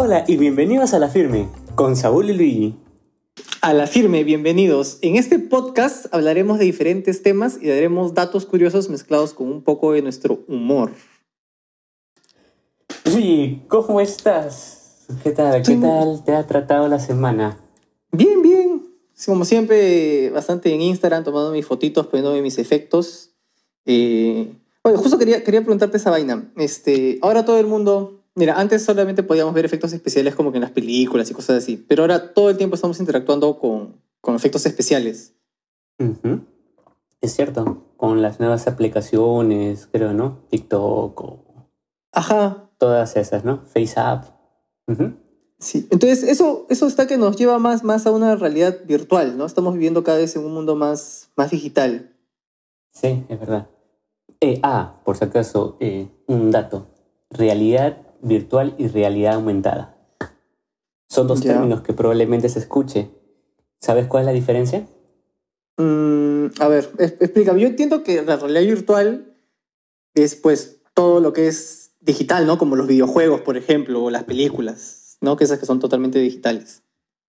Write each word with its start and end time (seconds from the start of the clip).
Hola 0.00 0.24
y 0.28 0.36
bienvenidos 0.36 0.94
a 0.94 1.00
La 1.00 1.08
Firme 1.08 1.48
con 1.74 1.96
Saúl 1.96 2.30
y 2.30 2.32
Luigi. 2.32 2.76
A 3.62 3.72
La 3.72 3.88
Firme, 3.88 4.22
bienvenidos. 4.22 4.98
En 5.02 5.16
este 5.16 5.40
podcast 5.40 6.06
hablaremos 6.14 6.60
de 6.60 6.66
diferentes 6.66 7.20
temas 7.24 7.58
y 7.60 7.66
daremos 7.66 8.14
datos 8.14 8.46
curiosos 8.46 8.88
mezclados 8.90 9.34
con 9.34 9.50
un 9.50 9.64
poco 9.64 9.90
de 9.90 10.02
nuestro 10.02 10.44
humor. 10.46 10.92
Luigi, 13.06 13.64
¿cómo 13.66 14.00
estás? 14.00 15.04
¿Qué 15.24 15.32
tal? 15.32 15.64
¿Qué 15.64 15.74
tal 15.74 16.22
te 16.24 16.32
ha 16.32 16.46
tratado 16.46 16.86
la 16.86 17.00
semana? 17.00 17.58
Bien, 18.12 18.40
bien. 18.40 18.86
Como 19.26 19.44
siempre, 19.44 20.30
bastante 20.30 20.72
en 20.72 20.80
Instagram, 20.80 21.24
tomando 21.24 21.50
mis 21.50 21.66
fotitos, 21.66 22.06
poniéndome 22.06 22.40
mis 22.40 22.58
efectos. 22.58 23.30
Eh, 23.84 24.48
Oye, 24.82 24.96
justo 24.96 25.18
quería, 25.18 25.42
quería 25.42 25.62
preguntarte 25.62 25.96
esa 25.96 26.10
vaina. 26.10 26.52
Este, 26.56 27.18
ahora 27.20 27.44
todo 27.44 27.58
el 27.58 27.66
mundo... 27.66 28.17
Mira, 28.38 28.54
antes 28.60 28.84
solamente 28.84 29.24
podíamos 29.24 29.52
ver 29.52 29.64
efectos 29.64 29.92
especiales 29.92 30.36
como 30.36 30.52
que 30.52 30.58
en 30.58 30.62
las 30.62 30.70
películas 30.70 31.28
y 31.28 31.34
cosas 31.34 31.56
así, 31.56 31.76
pero 31.76 32.04
ahora 32.04 32.32
todo 32.32 32.50
el 32.50 32.56
tiempo 32.56 32.76
estamos 32.76 33.00
interactuando 33.00 33.58
con, 33.58 34.00
con 34.20 34.36
efectos 34.36 34.64
especiales. 34.64 35.34
Es 37.20 37.34
cierto, 37.34 37.82
con 37.96 38.22
las 38.22 38.38
nuevas 38.38 38.68
aplicaciones, 38.68 39.88
creo, 39.90 40.12
¿no? 40.12 40.38
TikTok 40.50 41.20
o 41.20 41.44
Ajá, 42.12 42.70
todas 42.78 43.16
esas, 43.16 43.44
¿no? 43.44 43.58
FaceApp. 43.74 44.26
Ujú. 44.86 45.14
Sí, 45.58 45.88
entonces 45.90 46.22
eso, 46.22 46.66
eso 46.68 46.86
está 46.86 47.08
que 47.08 47.16
nos 47.16 47.36
lleva 47.36 47.58
más, 47.58 47.82
más 47.82 48.06
a 48.06 48.12
una 48.12 48.36
realidad 48.36 48.78
virtual, 48.86 49.36
¿no? 49.36 49.46
Estamos 49.46 49.74
viviendo 49.74 50.04
cada 50.04 50.18
vez 50.18 50.36
en 50.36 50.44
un 50.44 50.54
mundo 50.54 50.76
más, 50.76 51.30
más 51.34 51.50
digital. 51.50 52.14
Sí, 52.92 53.24
es 53.28 53.40
verdad. 53.40 53.66
Eh, 54.40 54.60
ah, 54.62 55.00
por 55.04 55.16
si 55.16 55.24
acaso, 55.24 55.76
eh, 55.80 56.06
un 56.28 56.52
dato. 56.52 56.86
Realidad 57.30 58.07
virtual 58.22 58.74
y 58.78 58.88
realidad 58.88 59.34
aumentada. 59.34 59.96
Son 61.08 61.26
dos 61.26 61.40
términos 61.40 61.80
que 61.82 61.92
probablemente 61.92 62.48
se 62.48 62.58
escuche. 62.58 63.10
¿Sabes 63.80 64.06
cuál 64.06 64.22
es 64.22 64.26
la 64.26 64.32
diferencia? 64.32 64.86
Mm, 65.78 66.46
a 66.60 66.68
ver, 66.68 66.90
explícame. 66.98 67.60
Yo 67.60 67.68
entiendo 67.68 68.02
que 68.02 68.22
la 68.22 68.36
realidad 68.36 68.62
virtual 68.62 69.34
es 70.14 70.34
pues 70.34 70.82
todo 70.94 71.20
lo 71.20 71.32
que 71.32 71.46
es 71.48 71.92
digital, 72.00 72.46
¿no? 72.46 72.58
Como 72.58 72.76
los 72.76 72.86
videojuegos, 72.86 73.40
por 73.42 73.56
ejemplo, 73.56 74.02
o 74.04 74.10
las 74.10 74.24
películas, 74.24 75.16
¿no? 75.20 75.36
Que 75.36 75.44
esas 75.44 75.58
que 75.58 75.66
son 75.66 75.78
totalmente 75.78 76.18
digitales. 76.18 76.82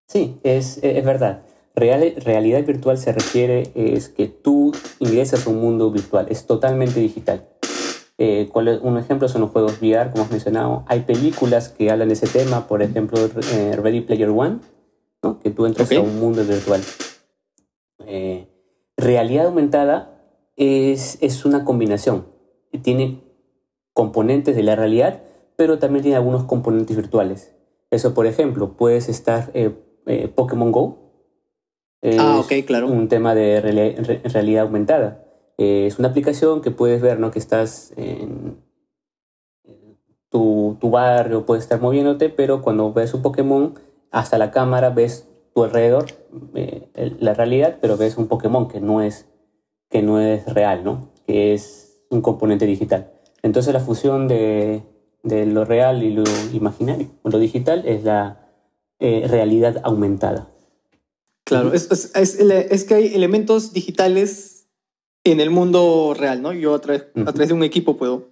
Sí, 0.08 0.38
es, 0.42 0.78
es 0.82 1.04
verdad. 1.04 1.42
Real- 1.76 2.14
realidad 2.16 2.64
virtual 2.66 2.98
se 2.98 3.12
refiere 3.12 3.70
es 3.76 4.08
que 4.08 4.26
tú 4.26 4.72
ingresas 4.98 5.46
a 5.46 5.50
un 5.50 5.60
mundo 5.60 5.90
virtual, 5.92 6.26
es 6.28 6.46
totalmente 6.46 6.98
digital. 7.00 7.48
Eh, 8.22 8.50
¿cuál 8.52 8.68
es- 8.68 8.80
un 8.82 8.98
ejemplo 8.98 9.28
son 9.28 9.40
los 9.40 9.50
juegos 9.50 9.80
VR, 9.80 10.10
como 10.10 10.24
has 10.24 10.30
mencionado. 10.30 10.84
Hay 10.88 11.00
películas 11.00 11.70
que 11.70 11.90
hablan 11.90 12.08
de 12.08 12.14
ese 12.14 12.26
tema, 12.26 12.66
por 12.68 12.82
ejemplo, 12.82 13.18
eh, 13.54 13.76
Ready 13.76 14.02
Player 14.02 14.28
One, 14.28 14.58
¿no? 15.22 15.40
que 15.40 15.50
tú 15.50 15.64
entras 15.64 15.88
a 15.90 16.00
un 16.02 16.20
mundo 16.20 16.44
virtual. 16.44 16.82
Eh, 18.06 18.46
realidad 18.96 19.46
aumentada 19.46 20.20
es, 20.56 21.18
es 21.22 21.44
una 21.44 21.64
combinación. 21.64 22.26
Tiene 22.82 23.22
componentes 23.94 24.54
de 24.54 24.62
la 24.64 24.76
realidad, 24.76 25.22
pero 25.56 25.78
también 25.78 26.02
tiene 26.02 26.16
algunos 26.16 26.44
componentes 26.44 26.96
virtuales. 26.96 27.54
Eso, 27.90 28.14
por 28.14 28.26
ejemplo, 28.26 28.76
puedes 28.76 29.08
estar 29.08 29.50
eh, 29.54 29.72
eh, 30.06 30.28
Pokémon 30.28 30.72
Go. 30.72 30.98
Ah, 32.18 32.38
ok, 32.38 32.64
claro. 32.66 32.86
Un 32.88 33.08
tema 33.08 33.34
de 33.34 33.62
reali- 33.62 33.96
re- 33.96 34.20
realidad 34.24 34.62
aumentada. 34.64 35.24
Eh, 35.60 35.86
es 35.86 35.98
una 35.98 36.08
aplicación 36.08 36.62
que 36.62 36.70
puedes 36.70 37.02
ver, 37.02 37.20
¿no? 37.20 37.30
Que 37.30 37.38
estás 37.38 37.92
en 37.98 38.56
tu, 40.30 40.78
tu 40.80 40.88
barrio, 40.88 41.44
puedes 41.44 41.64
estar 41.64 41.82
moviéndote, 41.82 42.30
pero 42.30 42.62
cuando 42.62 42.94
ves 42.94 43.12
un 43.12 43.20
Pokémon, 43.20 43.74
hasta 44.10 44.38
la 44.38 44.52
cámara 44.52 44.88
ves 44.88 45.28
tu 45.54 45.62
alrededor, 45.62 46.06
eh, 46.54 46.88
la 47.18 47.34
realidad, 47.34 47.76
pero 47.78 47.98
ves 47.98 48.16
un 48.16 48.26
Pokémon 48.26 48.68
que 48.68 48.80
no 48.80 49.02
es, 49.02 49.26
que 49.90 50.00
no 50.00 50.18
es 50.18 50.46
real, 50.46 50.82
¿no? 50.82 51.12
Que 51.26 51.52
es 51.52 52.00
un 52.08 52.22
componente 52.22 52.64
digital. 52.64 53.12
Entonces 53.42 53.74
la 53.74 53.80
fusión 53.80 54.28
de, 54.28 54.82
de 55.22 55.44
lo 55.44 55.66
real 55.66 56.02
y 56.02 56.10
lo 56.10 56.24
imaginario, 56.54 57.08
lo 57.22 57.38
digital, 57.38 57.82
es 57.86 58.02
la 58.02 58.48
eh, 58.98 59.26
realidad 59.28 59.82
aumentada. 59.82 60.48
Claro, 61.44 61.74
es, 61.74 61.90
es, 61.90 62.12
es 62.14 62.84
que 62.84 62.94
hay 62.94 63.14
elementos 63.14 63.74
digitales 63.74 64.59
en 65.24 65.40
el 65.40 65.50
mundo 65.50 66.14
real, 66.16 66.42
¿no? 66.42 66.52
Yo 66.52 66.74
a 66.74 66.80
través, 66.80 67.02
a 67.14 67.20
Ujú. 67.20 67.24
través 67.32 67.48
de 67.48 67.54
un 67.54 67.62
equipo 67.62 67.96
puedo, 67.96 68.28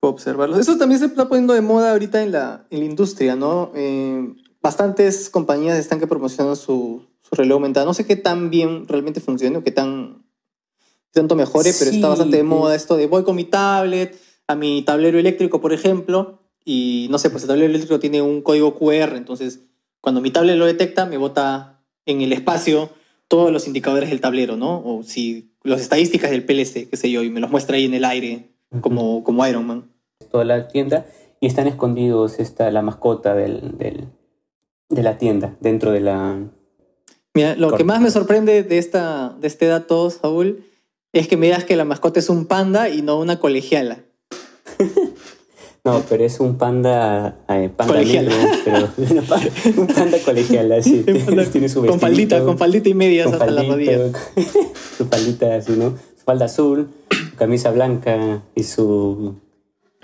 puedo 0.00 0.12
observarlos. 0.14 0.58
Eso 0.58 0.76
también 0.76 1.00
se 1.00 1.06
está 1.06 1.28
poniendo 1.28 1.54
de 1.54 1.60
moda 1.60 1.92
ahorita 1.92 2.22
en 2.22 2.32
la, 2.32 2.66
en 2.70 2.80
la 2.80 2.84
industria, 2.84 3.36
¿no? 3.36 3.72
Eh, 3.74 4.34
bastantes 4.60 5.30
compañías 5.30 5.78
están 5.78 5.98
que 6.00 6.06
promocionan 6.06 6.56
su, 6.56 7.02
su 7.22 7.34
reloj 7.34 7.56
aumentado. 7.56 7.86
No 7.86 7.94
sé 7.94 8.06
qué 8.06 8.16
tan 8.16 8.50
bien 8.50 8.86
realmente 8.88 9.20
funciona 9.20 9.58
o 9.58 9.62
qué 9.62 9.70
tan 9.70 10.22
qué 11.12 11.20
tanto 11.20 11.34
mejore, 11.36 11.72
pero 11.78 11.90
Sí, 11.90 11.96
está 11.96 12.08
bastante 12.08 12.36
de 12.38 12.42
moda 12.42 12.74
esto 12.74 12.96
de 12.96 13.06
voy 13.06 13.22
con 13.24 13.36
mi 13.36 13.44
tablet 13.44 14.18
a 14.48 14.54
mi 14.54 14.82
tablero 14.82 15.18
eléctrico, 15.18 15.60
por 15.60 15.72
ejemplo, 15.72 16.38
y 16.64 17.06
no 17.10 17.18
sé, 17.18 17.30
pues 17.30 17.44
el 17.44 17.48
tablero 17.48 17.68
eléctrico 17.70 18.00
tiene 18.00 18.22
un 18.22 18.42
código 18.42 18.74
QR, 18.78 19.16
entonces 19.16 19.60
cuando 20.00 20.20
mi 20.20 20.30
tablet 20.30 20.56
lo 20.56 20.66
detecta, 20.66 21.06
me 21.06 21.16
bota 21.16 21.80
en 22.06 22.22
el 22.22 22.32
espacio 22.32 22.90
todos 23.28 23.52
los 23.52 23.66
indicadores 23.66 24.10
del 24.10 24.20
tablero, 24.20 24.56
¿no? 24.56 24.82
O 24.84 25.02
si 25.04 25.51
las 25.64 25.80
estadísticas 25.80 26.30
del 26.30 26.44
PLC, 26.44 26.88
qué 26.88 26.96
sé 26.96 27.10
yo, 27.10 27.22
y 27.22 27.30
me 27.30 27.40
los 27.40 27.50
muestra 27.50 27.76
ahí 27.76 27.84
en 27.84 27.94
el 27.94 28.04
aire, 28.04 28.48
como, 28.80 29.22
como 29.24 29.46
Iron 29.46 29.66
Man. 29.66 29.90
toda 30.30 30.44
la 30.44 30.68
tienda 30.68 31.06
y 31.40 31.46
están 31.46 31.66
escondidos 31.66 32.38
está 32.38 32.70
la 32.70 32.82
mascota 32.82 33.34
del, 33.34 33.76
del- 33.78 34.06
de 34.88 35.02
la 35.02 35.18
tienda 35.18 35.56
dentro 35.60 35.90
de 35.90 36.00
la 36.00 36.38
Mira, 37.34 37.56
lo 37.56 37.72
que 37.74 37.84
más 37.84 38.00
me 38.00 38.10
sorprende 38.10 38.62
de, 38.62 38.76
esta, 38.78 39.36
de 39.40 39.46
este 39.46 39.66
dato, 39.66 40.10
Saúl, 40.10 40.64
es 41.14 41.28
que 41.28 41.36
me 41.38 41.46
digas 41.46 41.64
que 41.64 41.76
la 41.76 41.84
mascota 41.86 42.20
es 42.20 42.28
un 42.28 42.44
panda 42.46 42.88
y 42.90 43.00
no 43.02 43.18
una 43.18 43.38
colegiala. 43.40 44.00
no 45.84 46.02
pero 46.08 46.24
es 46.24 46.38
un 46.40 46.56
panda 46.58 47.38
eh, 47.48 47.70
panda 47.76 47.94
Colegial. 47.94 48.26
negro 48.28 48.48
pero 48.64 48.88
un 49.82 49.86
panda 49.88 50.18
colegial 50.24 50.72
así 50.72 51.04
panda 51.26 51.44
tiene 51.46 51.68
su 51.68 51.84
con 51.84 51.98
faldita, 51.98 52.42
con 52.44 52.56
faldita 52.58 52.88
y 52.88 52.94
medias 52.94 53.32
hasta 53.32 53.50
la 53.50 53.62
rodilla. 53.62 53.98
su 54.96 55.06
faldita 55.06 55.56
así 55.56 55.72
no 55.72 55.90
su 56.16 56.24
falda 56.24 56.44
azul 56.46 56.88
su 57.10 57.36
camisa 57.36 57.70
blanca 57.72 58.42
y 58.54 58.62
su 58.62 59.34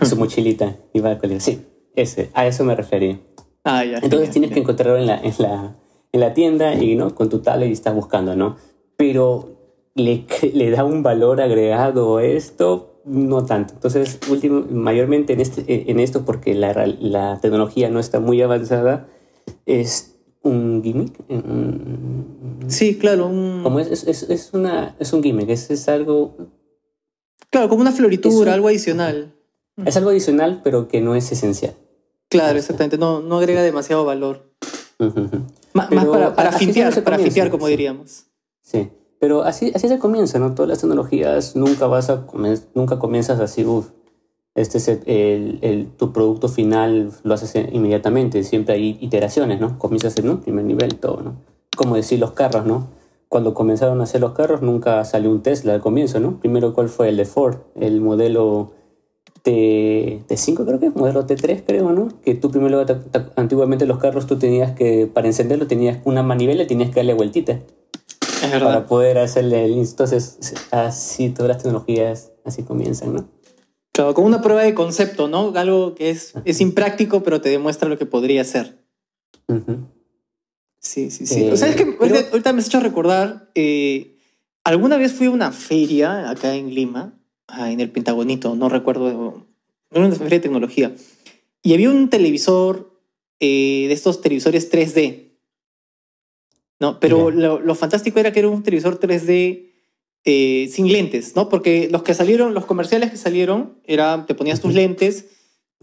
y 0.00 0.06
su 0.06 0.16
mochilita 0.16 0.76
y 0.92 1.00
va 1.00 1.10
al 1.10 1.18
colegio 1.18 1.40
sí 1.40 1.60
ese 1.94 2.30
a 2.34 2.46
eso 2.46 2.64
me 2.64 2.74
refería 2.74 3.18
Ah, 3.64 3.84
ya. 3.84 3.98
Entonces 3.98 4.28
ya, 4.28 4.32
tienes 4.32 4.50
ya. 4.50 4.54
que 4.54 4.60
encontrarlo 4.60 4.96
en 4.96 5.06
la, 5.06 5.20
en 5.20 5.34
la, 5.38 5.76
en 6.12 6.20
la 6.20 6.32
tienda 6.32 6.74
y 6.74 6.94
¿no? 6.94 7.14
con 7.14 7.28
tu 7.28 7.40
tablet 7.40 7.68
y 7.68 7.72
estás 7.72 7.94
buscando, 7.94 8.34
¿no? 8.34 8.56
Pero 8.96 9.58
le, 9.94 10.24
le 10.54 10.70
da 10.70 10.84
un 10.84 11.02
valor 11.02 11.42
agregado 11.42 12.16
a 12.16 12.24
esto, 12.24 12.97
no 13.08 13.44
tanto. 13.44 13.74
Entonces, 13.74 14.18
último, 14.30 14.64
mayormente 14.70 15.32
en, 15.32 15.40
este, 15.40 15.90
en 15.90 16.00
esto, 16.00 16.24
porque 16.24 16.54
la, 16.54 16.72
la 17.00 17.38
tecnología 17.40 17.88
no 17.90 17.98
está 18.00 18.20
muy 18.20 18.40
avanzada, 18.42 19.08
es 19.66 20.16
un 20.42 20.82
gimmick. 20.82 21.14
un- 21.28 22.64
Sí, 22.68 22.96
claro, 22.98 23.26
un- 23.28 23.62
Como 23.62 23.80
es, 23.80 23.90
es, 24.06 24.22
es, 24.24 24.50
una, 24.52 24.94
es 24.98 25.12
un 25.12 25.22
gimmick, 25.22 25.48
es, 25.48 25.70
es, 25.70 25.88
algo, 25.88 26.36
claro, 27.50 27.68
como 27.68 27.80
una 27.80 27.92
floritura, 27.92 28.50
un- 28.50 28.54
algo 28.54 28.68
adicional. 28.68 29.34
es 29.84 29.96
algo 29.96 30.10
adicional, 30.10 30.60
pero 30.62 30.88
que 30.88 31.00
no 31.00 31.14
es 31.14 31.30
esencial. 31.32 31.74
Claro, 32.28 32.58
exactamente, 32.58 32.98
no, 32.98 33.20
no 33.22 33.38
agrega 33.38 33.62
demasiado 33.62 34.04
valor. 34.04 34.52
Más 35.72 35.88
para, 35.88 36.34
para 36.34 36.52
fintear, 36.52 37.02
para 37.04 37.18
fintear, 37.18 37.50
como 37.50 37.66
sí. 37.66 37.70
diríamos. 37.70 38.26
Sí, 38.62 38.88
pero 39.20 39.42
así, 39.42 39.72
así 39.74 39.88
se 39.88 39.98
comienza, 39.98 40.38
¿no? 40.38 40.54
Todas 40.54 40.68
las 40.68 40.80
tecnologías 40.80 41.56
nunca 41.56 41.86
vas 41.86 42.10
a 42.10 42.24
nunca 42.74 42.98
comienzas 42.98 43.40
así, 43.40 43.64
uff, 43.64 43.88
este 44.54 44.78
es 44.78 44.88
el, 45.06 45.88
tu 45.96 46.12
producto 46.12 46.48
final, 46.48 47.12
lo 47.22 47.34
haces 47.34 47.54
inmediatamente, 47.72 48.42
siempre 48.44 48.74
hay 48.74 48.98
iteraciones, 49.00 49.60
¿no? 49.60 49.78
Comienzas 49.78 50.16
en 50.18 50.28
un 50.30 50.38
primer 50.38 50.64
nivel, 50.64 50.96
todo, 50.96 51.20
¿no? 51.22 51.36
Como 51.76 51.94
decir 51.94 52.18
los 52.18 52.32
carros, 52.32 52.66
¿no? 52.66 52.88
Cuando 53.28 53.54
comenzaron 53.54 54.00
a 54.00 54.04
hacer 54.04 54.20
los 54.20 54.32
carros 54.32 54.62
nunca 54.62 55.04
salió 55.04 55.30
un 55.30 55.42
Tesla 55.42 55.74
al 55.74 55.80
comienzo, 55.80 56.18
¿no? 56.18 56.40
Primero, 56.40 56.72
¿cuál 56.74 56.88
fue 56.88 57.08
el 57.10 57.16
de 57.18 57.24
Ford? 57.24 57.58
El 57.74 58.00
modelo 58.00 58.72
T, 59.42 60.22
T5 60.26 60.64
creo 60.64 60.80
que 60.80 60.86
es, 60.86 60.96
modelo 60.96 61.26
T3 61.26 61.62
creo, 61.66 61.92
¿no? 61.92 62.08
Que 62.22 62.34
tú 62.34 62.50
primero, 62.50 62.84
te- 62.86 62.94
te- 62.94 63.26
antiguamente 63.36 63.86
los 63.86 63.98
carros 63.98 64.26
tú 64.26 64.38
tenías 64.38 64.72
que, 64.72 65.06
para 65.06 65.26
encenderlo 65.26 65.66
tenías 65.66 65.98
una 66.04 66.22
manivela 66.22 66.62
y 66.64 66.66
tenías 66.66 66.90
que 66.90 66.96
darle 66.96 67.14
vueltita 67.14 67.60
Es 68.42 68.62
para 68.62 68.86
poder 68.86 69.18
hacerle 69.18 69.64
el 69.64 69.72
entonces 69.78 70.38
así 70.70 71.30
todas 71.30 71.48
las 71.48 71.58
tecnologías 71.58 72.32
así 72.44 72.62
comienzan 72.62 73.14
no 73.14 73.28
Claro, 73.92 74.14
como 74.14 74.28
una 74.28 74.40
prueba 74.42 74.62
de 74.62 74.74
concepto, 74.74 75.26
¿no? 75.26 75.52
Algo 75.56 75.96
que 75.96 76.10
es, 76.10 76.34
es 76.44 76.60
impráctico, 76.60 77.24
pero 77.24 77.40
te 77.40 77.48
demuestra 77.48 77.88
lo 77.88 77.98
que 77.98 78.06
podría 78.06 78.44
ser. 78.44 78.78
Ujú. 79.48 79.88
Sí, 80.78 81.10
sí, 81.10 81.26
sí. 81.26 81.46
Eh, 81.46 81.52
o 81.52 81.56
sea, 81.56 81.68
es 81.68 81.74
que 81.74 81.84
pero- 81.84 82.14
ahorita, 82.14 82.30
ahorita 82.30 82.52
me 82.52 82.60
has 82.60 82.68
hecho 82.68 82.78
recordar, 82.78 83.50
eh, 83.56 84.16
alguna 84.62 84.98
vez 84.98 85.12
fui 85.14 85.26
a 85.26 85.30
una 85.30 85.50
feria 85.50 86.30
acá 86.30 86.54
en 86.54 86.72
Lima, 86.72 87.18
ah, 87.48 87.72
en 87.72 87.80
el 87.80 87.90
Pentagonito, 87.90 88.54
no 88.54 88.68
recuerdo, 88.68 89.46
era 89.90 90.06
una 90.06 90.14
feria 90.14 90.38
de 90.38 90.40
tecnología, 90.40 90.94
y 91.62 91.74
había 91.74 91.90
un 91.90 92.08
televisor 92.08 93.00
eh, 93.40 93.86
de 93.88 93.94
estos 93.94 94.20
televisores 94.20 94.70
3D. 94.70 95.27
¿No? 96.80 97.00
Pero 97.00 97.30
lo, 97.30 97.60
lo, 97.60 97.74
fantástico 97.74 98.20
era 98.20 98.32
que 98.32 98.40
era 98.40 98.48
un 98.48 98.62
televisor 98.62 99.00
3D 99.00 99.68
eh, 100.24 100.68
sin 100.70 100.92
lentes, 100.92 101.34
¿no? 101.36 101.48
Porque 101.48 101.88
los 101.90 102.02
que 102.02 102.14
salieron, 102.14 102.54
los 102.54 102.66
comerciales 102.66 103.10
que 103.10 103.16
salieron, 103.16 103.78
era, 103.84 104.26
te 104.26 104.34
ponías 104.34 104.60
tus 104.60 104.74
lentes 104.74 105.26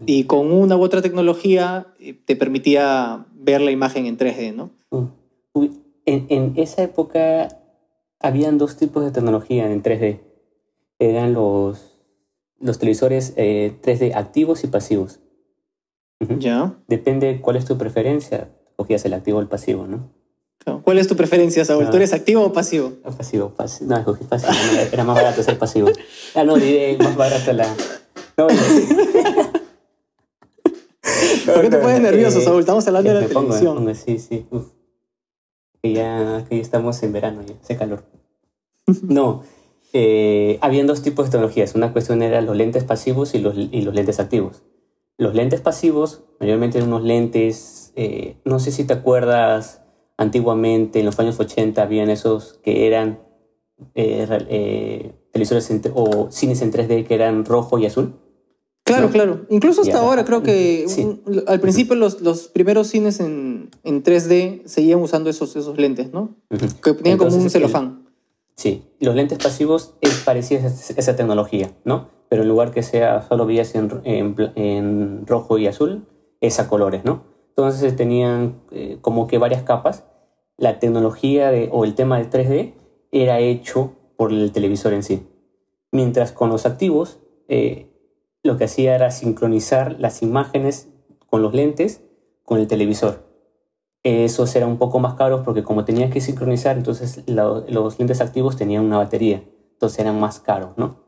y 0.04 0.24
con 0.24 0.52
una 0.52 0.76
u 0.76 0.82
otra 0.82 1.02
tecnología 1.02 1.88
eh, 1.98 2.12
te 2.12 2.36
permitía 2.36 3.26
ver 3.34 3.60
la 3.60 3.70
imagen 3.70 4.06
en 4.06 4.18
3D, 4.18 4.54
¿no? 4.54 4.70
En, 6.04 6.26
en 6.28 6.52
esa 6.56 6.82
época 6.82 7.48
habían 8.20 8.58
dos 8.58 8.76
tipos 8.76 9.04
de 9.04 9.10
tecnología 9.10 9.70
en 9.70 9.82
3D. 9.82 10.20
Eran 10.98 11.32
los, 11.32 11.98
los 12.60 12.78
televisores 12.78 13.34
3D 13.36 14.02
eh, 14.02 14.12
activos 14.14 14.64
y 14.64 14.68
pasivos. 14.68 15.20
Ya. 16.38 16.78
Depende 16.88 17.40
cuál 17.40 17.56
es 17.56 17.64
tu 17.64 17.76
preferencia, 17.76 18.50
cogías 18.76 19.04
el 19.04 19.14
activo 19.14 19.38
o 19.38 19.40
el 19.40 19.48
pasivo, 19.48 19.86
¿no? 19.86 20.10
¿Cuál 20.82 20.98
es 20.98 21.06
tu 21.06 21.14
preferencia, 21.14 21.64
Saúl? 21.64 21.88
¿Tú 21.90 21.96
eres 21.96 22.12
activo 22.12 22.42
o 22.44 22.52
pasivo? 22.52 22.92
Pasivo, 23.16 23.50
pasivo. 23.50 23.90
No, 23.90 23.98
escogí 23.98 24.24
pasivo. 24.24 24.52
era 24.92 25.04
más 25.04 25.14
barato 25.14 25.40
ser 25.42 25.58
pasivo. 25.58 25.88
Ah, 26.34 26.42
no, 26.42 26.56
diré 26.56 26.98
más 26.98 27.16
barato 27.16 27.52
la. 27.52 27.72
No, 28.36 28.48
¿Por 31.46 31.60
qué 31.62 31.70
te 31.70 31.76
pones 31.78 32.00
nervioso, 32.00 32.40
Saúl? 32.40 32.60
Estamos 32.60 32.86
hablando 32.88 33.14
de 33.14 33.20
la 33.20 33.26
televisión. 33.28 33.94
sí, 33.94 34.18
sí. 34.18 34.44
Que 35.80 35.92
ya, 35.92 36.44
que 36.48 36.56
ya 36.56 36.62
estamos 36.62 37.00
en 37.04 37.12
verano, 37.12 37.42
ya 37.46 37.54
hace 37.62 37.76
calor. 37.76 38.04
No, 39.02 39.42
eh, 39.92 40.58
habían 40.60 40.86
dos 40.86 41.02
tipos 41.02 41.26
de 41.26 41.32
tecnologías. 41.32 41.74
Una 41.74 41.92
cuestión 41.92 42.22
era 42.22 42.40
los 42.40 42.56
lentes 42.56 42.84
pasivos 42.84 43.34
y 43.34 43.38
los, 43.38 43.56
y 43.56 43.82
los 43.82 43.94
lentes 43.94 44.20
activos. 44.20 44.62
Los 45.16 45.34
lentes 45.34 45.60
pasivos, 45.60 46.22
mayormente 46.40 46.78
eran 46.78 46.92
unos 46.92 47.04
lentes, 47.04 47.92
eh, 47.96 48.36
no 48.44 48.58
sé 48.58 48.70
si 48.70 48.84
te 48.84 48.92
acuerdas, 48.92 49.82
antiguamente 50.16 51.00
en 51.00 51.06
los 51.06 51.18
años 51.18 51.38
80 51.38 51.82
habían 51.82 52.10
esos 52.10 52.58
que 52.62 52.86
eran 52.86 53.20
eh, 53.94 54.26
eh, 54.48 55.12
televisores 55.32 55.70
o 55.94 56.28
cines 56.30 56.62
en 56.62 56.72
3D 56.72 57.06
que 57.06 57.14
eran 57.14 57.44
rojo 57.44 57.78
y 57.78 57.86
azul. 57.86 58.14
Claro, 58.84 59.10
claro. 59.10 59.46
Incluso 59.50 59.82
hasta 59.82 59.98
ahora 59.98 60.24
creo 60.24 60.44
que 60.44 60.86
al 61.48 61.60
principio 61.60 61.96
los, 61.96 62.20
los 62.20 62.46
primeros 62.46 62.86
cines 62.86 63.18
en, 63.18 63.70
en, 63.82 64.04
3D 64.04 64.64
seguían 64.64 65.00
usando 65.00 65.28
esos, 65.28 65.56
esos 65.56 65.76
lentes, 65.76 66.12
¿no? 66.12 66.36
Que 66.82 66.94
tenían 66.94 67.18
como 67.18 67.34
un 67.34 67.50
celofán. 67.50 68.06
sí, 68.54 68.84
los 69.00 69.16
lentes 69.16 69.38
pasivos 69.38 69.94
es 70.00 70.14
parecida 70.24 70.60
a 70.60 70.68
esa 70.68 71.16
tecnología, 71.16 71.72
¿no? 71.84 72.10
Pero 72.28 72.42
en 72.42 72.48
lugar 72.48 72.70
que 72.70 72.84
sea 72.84 73.26
solo 73.28 73.44
vías 73.44 73.74
en, 73.74 73.90
en, 74.04 75.26
rojo 75.26 75.58
y 75.58 75.66
azul, 75.66 76.06
es 76.40 76.60
a 76.60 76.68
colores, 76.68 77.04
¿no? 77.04 77.24
Entonces 77.56 77.96
tenían 77.96 78.60
eh, 78.70 78.98
como 79.00 79.26
que 79.26 79.38
varias 79.38 79.62
capas. 79.62 80.04
La 80.58 80.78
tecnología 80.78 81.50
o 81.70 81.84
el 81.84 81.94
tema 81.94 82.18
de 82.18 82.28
3D 82.28 82.74
era 83.12 83.40
hecho 83.40 83.94
por 84.16 84.30
el 84.30 84.52
televisor 84.52 84.92
en 84.92 85.02
sí. 85.02 85.26
Mientras 85.90 86.32
con 86.32 86.50
los 86.50 86.66
activos 86.66 87.18
eh, 87.48 87.90
lo 88.42 88.58
que 88.58 88.64
hacía 88.64 88.94
era 88.94 89.10
sincronizar 89.10 89.98
las 89.98 90.22
imágenes 90.22 90.88
con 91.28 91.40
los 91.40 91.54
lentes 91.54 92.02
con 92.44 92.60
el 92.60 92.66
televisor. 92.66 93.24
Esos 94.02 94.54
eran 94.54 94.68
un 94.70 94.78
poco 94.78 94.98
más 94.98 95.14
caros 95.14 95.40
porque 95.44 95.64
como 95.64 95.84
tenías 95.84 96.12
que 96.12 96.20
sincronizar, 96.20 96.76
entonces 96.76 97.24
los 97.26 97.98
lentes 97.98 98.20
activos 98.20 98.56
tenían 98.56 98.84
una 98.84 98.98
batería, 98.98 99.42
entonces 99.72 99.98
eran 99.98 100.20
más 100.20 100.38
caros, 100.38 100.76
¿no? 100.76 101.00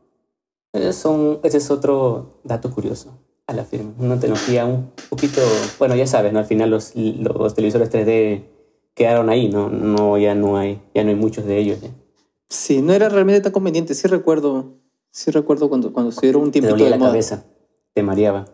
Son, 0.91 1.39
ese 1.43 1.57
es 1.57 1.71
otro 1.71 2.41
dato 2.43 2.71
curioso 2.71 3.18
a 3.49 3.53
la 3.53 3.65
firma. 3.65 3.91
Una 3.99 4.19
tecnología 4.19 4.65
un 4.65 4.91
poquito, 5.09 5.41
bueno, 5.77 5.95
ya 5.95 6.07
sabes, 6.07 6.33
¿no? 6.33 6.39
Al 6.39 6.45
final 6.45 6.69
los, 6.69 6.93
los 6.95 7.53
televisores 7.53 7.91
3D 7.91 8.43
quedaron 8.93 9.29
ahí, 9.29 9.49
¿no? 9.49 9.69
no 9.69 10.17
ya 10.17 10.35
no 10.35 10.57
hay, 10.57 10.81
ya 10.93 11.03
no 11.03 11.09
hay 11.09 11.15
muchos 11.15 11.45
de 11.45 11.57
ellos. 11.57 11.79
Sí, 12.47 12.81
no 12.81 12.93
era 12.93 13.09
realmente 13.09 13.41
tan 13.41 13.51
conveniente. 13.51 13.93
Sí 13.93 14.07
recuerdo 14.07 14.79
Sí 15.11 15.31
recuerdo 15.31 15.69
cuando, 15.69 15.91
cuando 15.91 16.11
estuvieron 16.11 16.43
un 16.43 16.51
tiempo. 16.51 16.67
Te 16.67 16.71
dolía 16.71 16.89
la 16.89 16.99
cabeza, 16.99 17.45
te 17.93 18.03
mareaba. 18.03 18.45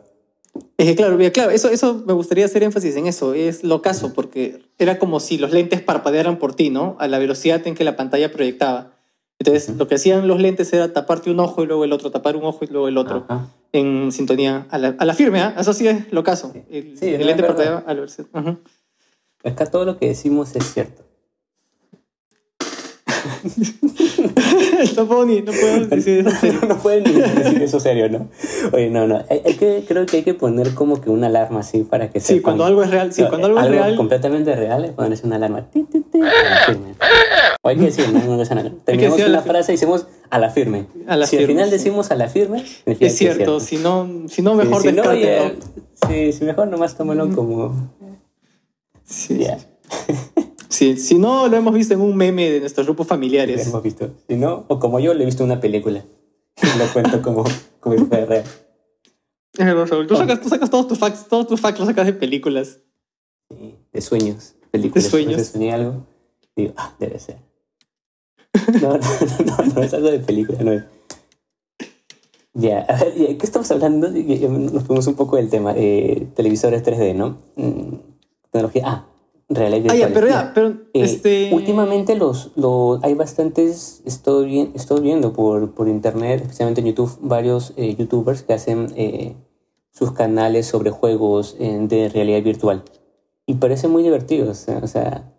Es 0.78 0.88
que 0.88 0.96
claro, 0.96 1.18
claro, 1.34 1.52
eso, 1.52 1.70
eso 1.70 2.02
me 2.06 2.14
gustaría 2.14 2.46
hacer 2.46 2.64
énfasis 2.64 2.96
en 2.96 3.08
eso, 3.08 3.34
es 3.34 3.64
lo 3.64 3.82
caso, 3.82 4.14
porque 4.14 4.62
era 4.78 5.00
como 5.00 5.20
si 5.20 5.38
los 5.38 5.52
lentes 5.52 5.82
parpadearan 5.82 6.40
por 6.40 6.56
ti, 6.56 6.70
¿no? 6.70 6.96
A 7.00 7.08
la 7.08 7.20
velocidad 7.20 7.66
en 7.68 7.76
que 7.76 7.84
la 7.84 7.98
pantalla 7.98 8.32
proyectaba. 8.32 8.95
Entonces, 9.40 9.76
lo 9.76 9.88
que 9.88 9.96
hacían 9.96 10.28
los 10.28 10.40
lentes 10.40 10.72
era 10.72 10.94
taparte 10.94 11.30
un 11.30 11.40
ojo 11.40 11.62
y 11.64 11.68
luego 11.68 11.84
el 11.84 11.92
otro, 11.92 12.10
tapar 12.10 12.36
un 12.38 12.46
ojo 12.46 12.64
y 12.64 12.68
luego 12.68 12.88
el 12.88 12.98
otro, 12.98 13.26
en 13.74 14.12
sintonía 14.12 14.66
a 14.70 14.78
la, 14.78 14.96
a 14.98 15.06
la 15.06 15.14
firme, 15.14 15.42
¿ah? 15.42 15.56
Eso 15.60 15.74
sí 15.74 15.88
es 15.88 16.12
lo 16.12 16.24
caso. 16.24 16.54
El, 16.70 16.98
el 17.02 17.26
lente 17.26 17.44
parpadeaba 17.44 17.80
a 17.80 17.94
la 17.94 18.00
velocidad. 18.02 18.28
Acá 19.44 19.66
todo 19.66 19.86
lo 19.86 19.98
que 19.98 20.08
decimos 20.08 20.56
es 20.56 20.74
cierto. 20.74 21.04
no 24.96 25.08
puedo 25.08 25.26
ni, 25.26 25.42
no 25.42 25.52
puedo 25.52 25.86
decir 25.86 26.20
eso 26.20 26.32
serio. 26.32 26.60
no, 26.68 26.78
pueden 26.78 27.04
ni 27.04 27.12
decir 27.12 27.62
eso 27.62 27.80
serio, 27.80 28.10
¿no? 28.10 28.28
Oye, 28.74 28.90
no, 28.90 29.08
no. 29.08 29.24
Hay, 29.30 29.54
que, 29.56 29.84
creo 29.88 30.06
que 30.06 30.18
hay 30.18 30.24
que 30.24 30.34
poner 30.34 30.74
como 30.74 31.02
que 31.02 31.10
una 31.10 31.28
alarma 31.28 31.60
así 31.60 31.84
para 31.84 32.10
que 32.10 32.20
Sí, 32.20 32.40
cuando 32.40 32.66
algo 32.66 32.84
es 32.84 32.90
real. 32.90 33.14
Sí, 33.14 33.24
cuando 33.30 33.48
algo, 33.48 33.60
es 33.60 33.70
real. 33.70 33.96
completamente 33.96 34.56
real, 34.56 34.94
ponerse 34.96 35.26
una 35.28 35.36
alarma. 35.36 35.70
Ti, 35.70 35.84
ti, 35.84 36.02
ti, 36.02 36.20
o 37.62 37.70
hay 37.70 37.78
que 37.78 37.86
decir, 37.86 38.10
no, 38.12 38.20
no, 38.20 38.38
no, 38.38 38.72
Terminamos 38.84 39.22
una 39.22 39.42
frase 39.42 39.74
y 39.74 39.76
decimos 39.76 40.08
a 40.30 40.40
la 40.40 40.50
firme. 40.50 40.86
A 41.08 41.16
la 41.16 41.28
si 41.28 41.38
al 41.38 41.46
final 41.46 41.70
decimos 41.70 42.12
a 42.12 42.16
la 42.16 42.28
firme, 42.28 42.64
es 42.86 43.18
cierto. 43.18 43.60
Si 43.60 43.78
no, 43.78 44.10
si 44.28 44.42
no 44.42 44.56
mejor 44.56 44.82
sí, 44.82 44.90
si 44.90 44.96
no, 44.96 45.04
Sí, 46.08 46.34
si 46.34 46.44
mejor 46.44 46.68
nomás 46.68 46.96
tómalo 46.96 47.30
como... 47.30 47.92
Sí. 49.06 49.38
Yeah. 49.38 49.60
Sí, 50.76 50.98
si 50.98 51.16
no, 51.16 51.48
lo 51.48 51.56
hemos 51.56 51.74
visto 51.74 51.94
en 51.94 52.02
un 52.02 52.18
meme 52.18 52.52
de 52.52 52.60
nuestros 52.60 52.86
grupos 52.86 53.08
familiares. 53.08 53.64
Lo 53.64 53.72
hemos 53.72 53.84
visto. 53.84 54.10
Si 54.28 54.36
no, 54.36 54.66
o 54.68 54.78
como 54.78 55.00
yo, 55.00 55.14
lo 55.14 55.22
he 55.22 55.26
visto 55.26 55.42
en 55.44 55.52
una 55.52 55.62
película. 55.62 56.04
lo 56.78 56.88
cuento 56.92 57.22
como, 57.22 57.46
como 57.80 57.98
si 57.98 58.04
fuera 58.04 58.26
real. 58.26 58.44
Es 59.54 59.66
verdad, 59.66 59.88
Saúl. 59.88 60.06
Tú 60.06 60.18
sacas, 60.18 60.42
tú 60.42 60.50
sacas 60.50 60.70
todos 60.70 60.90
tus 60.90 61.00
facts, 61.00 61.28
todos 61.30 61.48
tus 61.48 61.62
facts 61.62 61.80
los 61.80 61.88
sacas 61.88 62.06
de 62.06 62.12
películas. 62.12 62.80
Sí, 63.50 63.76
de 63.94 64.02
sueños. 64.02 64.56
Películas. 64.70 65.06
De 65.06 65.10
sueños. 65.10 65.38
De 65.38 65.46
soñé 65.46 65.72
algo. 65.72 66.06
Digo, 66.58 66.74
ah, 66.76 66.94
debe 67.00 67.20
ser. 67.20 67.38
No, 68.82 68.98
no, 68.98 69.00
no, 69.46 69.74
no, 69.76 69.82
es 69.82 69.94
algo 69.94 70.12
de 70.12 70.20
película, 70.20 70.62
no 70.62 70.74
es. 70.74 70.84
Ya, 72.54 72.82
a 72.82 73.02
ver, 73.02 73.14
¿qué 73.38 73.46
estamos 73.46 73.72
hablando? 73.72 74.10
Nos 74.10 74.84
fuimos 74.84 75.08
un 75.08 75.16
poco 75.16 75.38
del 75.38 75.50
tema. 75.50 75.74
Eh, 75.78 76.28
televisores 76.36 76.84
3D, 76.84 77.16
¿no? 77.16 77.38
Mm, 77.56 77.96
tecnología. 78.52 78.84
Ah, 78.86 79.06
realidad 79.50 79.96
ah, 80.04 80.10
pero 80.14 80.28
ya, 80.28 80.52
pero 80.54 80.68
eh, 80.70 80.76
este... 80.94 81.54
Últimamente 81.54 82.16
los, 82.16 82.52
los, 82.56 83.04
hay 83.04 83.14
bastantes, 83.14 84.02
estoy, 84.06 84.46
bien, 84.46 84.72
estoy 84.76 85.02
viendo 85.02 85.34
por, 85.34 85.72
por 85.72 85.88
internet, 85.88 86.42
especialmente 86.42 86.82
en 86.82 86.88
YouTube, 86.88 87.18
varios 87.22 87.74
eh, 87.78 87.96
youtubers 87.96 88.42
que 88.42 88.54
hacen 88.54 88.88
eh, 88.96 89.36
sus 89.92 90.12
canales 90.12 90.66
sobre 90.66 90.92
juegos 90.92 91.58
de 91.60 92.10
realidad 92.14 92.44
virtual. 92.44 92.84
Y 93.46 93.56
parece 93.56 93.88
muy 93.88 94.02
divertido, 94.02 94.52
o 94.52 94.54
sea, 94.88 95.32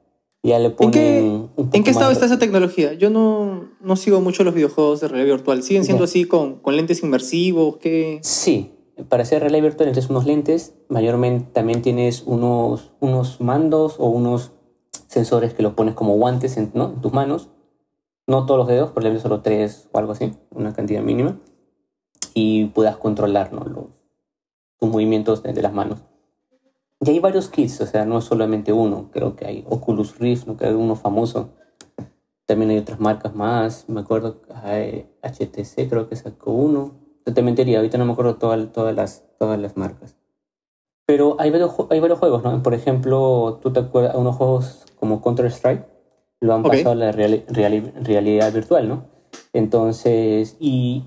ya 0.43 0.59
le 0.61 0.71
ponen... 0.71 1.51
¿En 1.57 1.67
qué, 1.71 1.77
¿en 1.79 1.85
qué 1.85 1.91
estado 1.91 2.13
está 2.13 2.27
esa 2.27 2.39
tecnología? 2.39 2.93
Yo 2.93 3.11
no, 3.11 3.69
no 3.81 3.97
sigo 3.97 4.21
mucho 4.21 4.45
los 4.45 4.55
videojuegos 4.55 5.01
de 5.01 5.09
realidad 5.09 5.37
virtual. 5.37 5.63
¿Siguen 5.65 5.85
siendo 5.85 6.05
así 6.05 6.25
con, 6.25 6.61
con 6.61 6.77
lentes 6.77 7.03
inmersivos? 7.03 7.79
¿qué? 7.79 8.21
Sí, 8.23 8.71
para 9.09 9.23
hacer 9.23 9.43
realidad 9.43 9.62
virtual 9.62 9.88
necesitas 9.88 10.11
unos 10.11 10.26
lentes, 10.26 10.75
mayormente 10.88 11.50
también 11.53 11.83
tienes 11.83 12.23
unos, 12.23 12.95
unos 13.00 13.41
mandos 13.41 13.97
o 13.99 14.07
unos 14.07 14.53
sensores 15.09 15.55
que 15.55 15.62
los 15.62 15.75
pones 15.75 15.95
como 15.95 16.15
guantes 16.15 16.57
en, 16.57 16.73
tus 16.73 17.12
manos, 17.12 17.50
no 18.26 18.47
todos 18.47 18.59
los 18.59 18.69
dedos, 18.69 18.91
por 18.91 19.03
ejemplo 19.03 19.21
solo 19.21 19.43
tres 19.43 19.88
o 19.93 19.99
algo 19.99 20.12
así, 20.12 20.33
una 20.50 20.73
cantidad 20.73 21.03
mínima, 21.03 21.38
y 22.35 22.67
puedas 22.67 22.97
controlar 22.97 23.53
los, 23.53 23.67
tus 24.79 24.88
movimientos 24.88 25.43
de, 25.43 25.61
las 25.62 25.73
manos. 25.73 26.03
Y 27.00 27.11
hay 27.11 27.19
varios 27.19 27.49
kits, 27.49 27.81
o 27.83 27.87
sea, 27.87 28.07
no 28.07 28.19
es 28.19 28.25
solamente 28.25 28.73
uno, 28.73 29.11
creo 29.12 29.37
que 29.37 29.47
hay 29.47 29.65
Oculus 29.69 30.19
Rift, 30.19 30.47
¿no? 30.47 30.57
que 30.57 30.75
uno 30.75 30.97
famoso, 30.97 31.50
también 32.47 32.71
hay 32.71 32.79
otras 32.79 32.99
marcas 32.99 33.35
más, 33.35 33.88
me 33.88 34.00
acuerdo, 34.00 34.41
HTC 35.23 35.88
creo 35.88 36.09
que 36.09 36.17
sacó 36.17 36.53
uno, 36.53 37.06
te 37.33 37.42
mentiría, 37.42 37.78
ahorita 37.78 37.99
no 37.99 38.04
me 38.04 38.12
acuerdo 38.12 38.37
todas, 38.37 38.73
todas, 38.73 38.95
las, 38.95 39.25
todas 39.38 39.59
las 39.59 39.76
marcas. 39.76 40.16
Pero 41.06 41.37
hay 41.38 41.50
varios, 41.50 41.73
hay 41.90 42.00
varios 42.00 42.18
juegos, 42.18 42.42
¿no? 42.42 42.62
Por 42.62 42.75
ejemplo, 42.75 43.59
tú 43.62 43.73
te 43.73 43.80
acuerdas, 43.80 44.14
unos 44.16 44.37
juegos 44.37 44.85
como 44.99 45.21
Counter-Strike 45.23 45.85
lo 46.40 46.54
han 46.54 46.62
pasado 46.62 46.90
a 46.90 46.95
la 46.95 47.12
realidad 47.12 48.52
virtual, 48.52 48.88
¿no? 48.88 49.04
Entonces, 49.52 50.56
y 50.61 51.04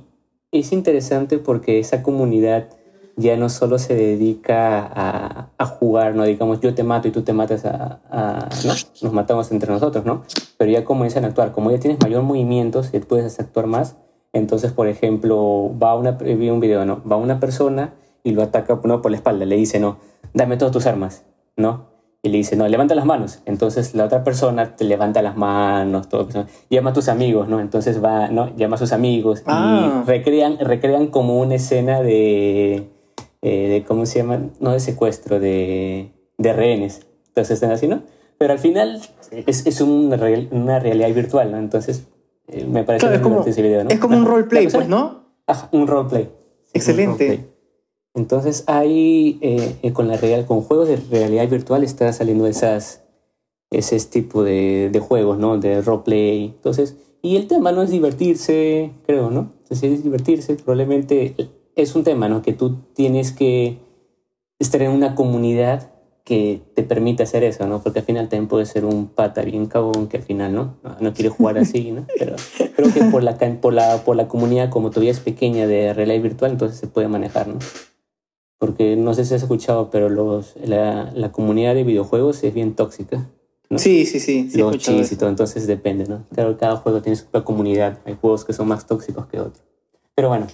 es 0.51 0.71
interesante 0.71 1.37
porque 1.37 1.79
esa 1.79 2.01
comunidad 2.01 2.69
ya 3.15 3.35
no 3.35 3.49
solo 3.49 3.79
se 3.79 3.95
dedica 3.95 4.79
a, 4.79 5.49
a, 5.57 5.65
jugar, 5.65 6.15
¿no? 6.15 6.23
Digamos, 6.23 6.61
yo 6.61 6.73
te 6.73 6.83
mato 6.83 7.09
y 7.09 7.11
tú 7.11 7.21
te 7.23 7.33
matas 7.33 7.65
a, 7.65 7.99
a, 8.09 8.49
¿no? 8.65 8.73
Nos 9.01 9.13
matamos 9.13 9.51
entre 9.51 9.71
nosotros, 9.71 10.05
¿no? 10.05 10.23
Pero 10.57 10.71
ya 10.71 10.85
comienzan 10.85 11.25
a 11.25 11.27
actuar. 11.27 11.51
Como 11.51 11.69
ya 11.69 11.79
tienes 11.79 11.99
mayor 12.01 12.23
movimiento, 12.23 12.81
si 12.81 12.97
puedes 12.99 13.39
actuar 13.39 13.67
más, 13.67 13.97
entonces, 14.33 14.71
por 14.71 14.87
ejemplo, 14.87 15.71
va 15.81 15.95
una, 15.95 16.11
vi 16.11 16.49
un 16.49 16.59
video, 16.59 16.85
¿no? 16.85 17.01
Va 17.09 17.17
una 17.17 17.39
persona 17.39 17.93
y 18.23 18.31
lo 18.31 18.41
ataca 18.43 18.81
por 18.81 19.09
la 19.11 19.17
espalda, 19.17 19.45
le 19.45 19.55
dice, 19.55 19.79
no, 19.79 19.97
dame 20.33 20.57
todas 20.57 20.71
tus 20.73 20.85
armas. 20.85 21.25
¿no? 21.57 21.87
Y 22.23 22.29
le 22.29 22.37
dice, 22.37 22.55
no, 22.55 22.65
levanta 22.67 22.95
las 22.95 23.05
manos. 23.05 23.39
Entonces 23.45 23.93
la 23.95 24.05
otra 24.05 24.23
persona 24.23 24.75
te 24.77 24.85
levanta 24.85 25.21
las 25.21 25.35
manos, 25.35 26.07
todo. 26.09 26.27
Llama 26.69 26.91
a 26.91 26.93
tus 26.93 27.09
amigos, 27.09 27.49
¿no? 27.49 27.59
Entonces 27.59 28.01
va, 28.03 28.29
¿no? 28.29 28.55
Llama 28.55 28.75
a 28.75 28.79
sus 28.79 28.93
amigos 28.93 29.43
Ah. 29.45 30.03
y 30.03 30.07
recrean, 30.07 30.57
recrean 30.59 31.07
como 31.07 31.39
una 31.39 31.55
escena 31.55 32.01
de, 32.01 32.87
eh, 33.41 33.67
de, 33.69 33.83
¿cómo 33.85 34.05
se 34.05 34.19
llama? 34.19 34.39
No 34.61 34.71
de 34.71 34.79
secuestro, 34.79 35.39
de, 35.39 36.11
de 36.37 36.53
rehenes. 36.53 37.07
Entonces 37.27 37.55
están 37.55 37.71
así, 37.71 37.87
¿no? 37.87 38.03
Pero 38.37 38.53
al 38.53 38.59
final 38.59 39.01
es, 39.31 39.65
es 39.65 39.81
una, 39.81 40.15
real- 40.15 40.47
una 40.51 40.79
realidad 40.79 41.13
virtual, 41.13 41.51
¿no? 41.51 41.57
Entonces 41.57 41.99
eh, 41.99 42.18
me 42.67 42.83
parece 42.83 43.05
Claro, 43.05 43.15
es 43.15 43.21
como, 43.21 43.45
ese 43.45 43.61
video, 43.61 43.83
¿no? 43.83 43.89
es 43.89 43.99
como 43.99 44.17
un 44.17 44.25
roleplay, 44.25 44.67
pues, 44.67 44.87
¿no? 44.87 45.23
Ajá, 45.47 45.69
un 45.71 45.87
roleplay. 45.87 46.23
Un 46.23 46.29
Excelente. 46.73 47.25
roleplay. 47.25 47.49
Entonces 48.15 48.63
ahí 48.67 49.37
eh, 49.41 49.75
eh, 49.81 49.93
con 49.93 50.07
la 50.07 50.17
real, 50.17 50.45
con 50.45 50.61
juegos 50.61 50.87
de 50.87 50.97
realidad 50.97 51.47
virtual 51.47 51.83
está 51.83 52.11
saliendo 52.11 52.47
esas 52.47 53.03
ese 53.69 53.99
tipo 53.99 54.43
de, 54.43 54.89
de 54.91 54.99
juegos, 54.99 55.37
¿no? 55.37 55.57
De 55.57 55.81
roleplay. 55.81 56.45
Entonces, 56.45 56.95
y 57.21 57.35
el 57.35 57.47
tema 57.47 57.71
no 57.71 57.83
es 57.83 57.91
divertirse, 57.91 58.91
creo, 59.05 59.29
¿no? 59.29 59.53
Entonces, 59.63 59.91
es 59.91 60.03
divertirse, 60.03 60.55
probablemente 60.55 61.35
es 61.75 61.95
un 61.95 62.03
tema, 62.03 62.27
¿no? 62.29 62.41
Que 62.41 62.53
tú 62.53 62.77
tienes 62.93 63.31
que 63.31 63.77
estar 64.57 64.81
en 64.81 64.91
una 64.91 65.15
comunidad 65.15 65.91
que 66.29 66.61
te 66.75 66.83
permita 66.83 67.23
hacer 67.23 67.43
eso, 67.43 67.65
¿no? 67.65 67.81
Porque 67.81 67.99
al 67.99 68.05
final 68.05 68.29
también 68.29 68.47
puede 68.47 68.67
ser 68.67 68.85
un 68.85 69.07
pata 69.07 69.41
bien 69.41 69.65
cabón 69.65 70.07
que 70.07 70.17
al 70.17 70.23
final, 70.23 70.53
¿no? 70.53 70.77
No, 70.83 70.95
no 70.99 71.11
quiere 71.11 71.29
jugar 71.29 71.57
así, 71.57 71.89
¿no? 71.91 72.05
Pero 72.19 72.35
creo 72.75 72.93
que 72.93 73.03
por 73.05 73.23
la, 73.23 73.35
por 73.59 73.73
la, 73.73 74.03
por 74.05 74.15
la 74.15 74.27
comunidad, 74.27 74.69
como 74.69 74.91
todavía 74.91 75.09
es 75.09 75.21
pequeña 75.21 75.65
de 75.65 75.91
realidad 75.91 76.21
virtual, 76.21 76.51
entonces 76.51 76.77
se 76.77 76.85
puede 76.85 77.07
manejar, 77.07 77.47
¿no? 77.47 77.57
Porque 78.59 78.95
no 78.95 79.15
sé 79.15 79.25
si 79.25 79.33
has 79.33 79.41
escuchado, 79.41 79.89
pero 79.89 80.07
los, 80.07 80.53
la, 80.63 81.11
la 81.15 81.31
comunidad 81.31 81.73
de 81.73 81.83
videojuegos 81.83 82.43
es 82.43 82.53
bien 82.53 82.75
tóxica. 82.75 83.27
¿no? 83.71 83.79
Sí, 83.79 84.05
sí, 84.05 84.19
sí. 84.19 84.51
sí 84.51 84.59
los 84.59 84.77
cheats 84.77 85.11
y 85.11 85.15
todo, 85.15 85.29
entonces 85.29 85.65
depende, 85.65 86.05
¿no? 86.05 86.27
Claro, 86.31 86.59
cada 86.59 86.75
juego 86.75 87.01
tiene 87.01 87.15
su 87.15 87.23
propia 87.25 87.43
comunidad. 87.43 87.97
Hay 88.05 88.15
juegos 88.21 88.45
que 88.45 88.53
son 88.53 88.67
más 88.67 88.85
tóxicos 88.85 89.25
que 89.25 89.39
otros. 89.39 89.63
Pero 90.13 90.29
bueno, 90.29 90.45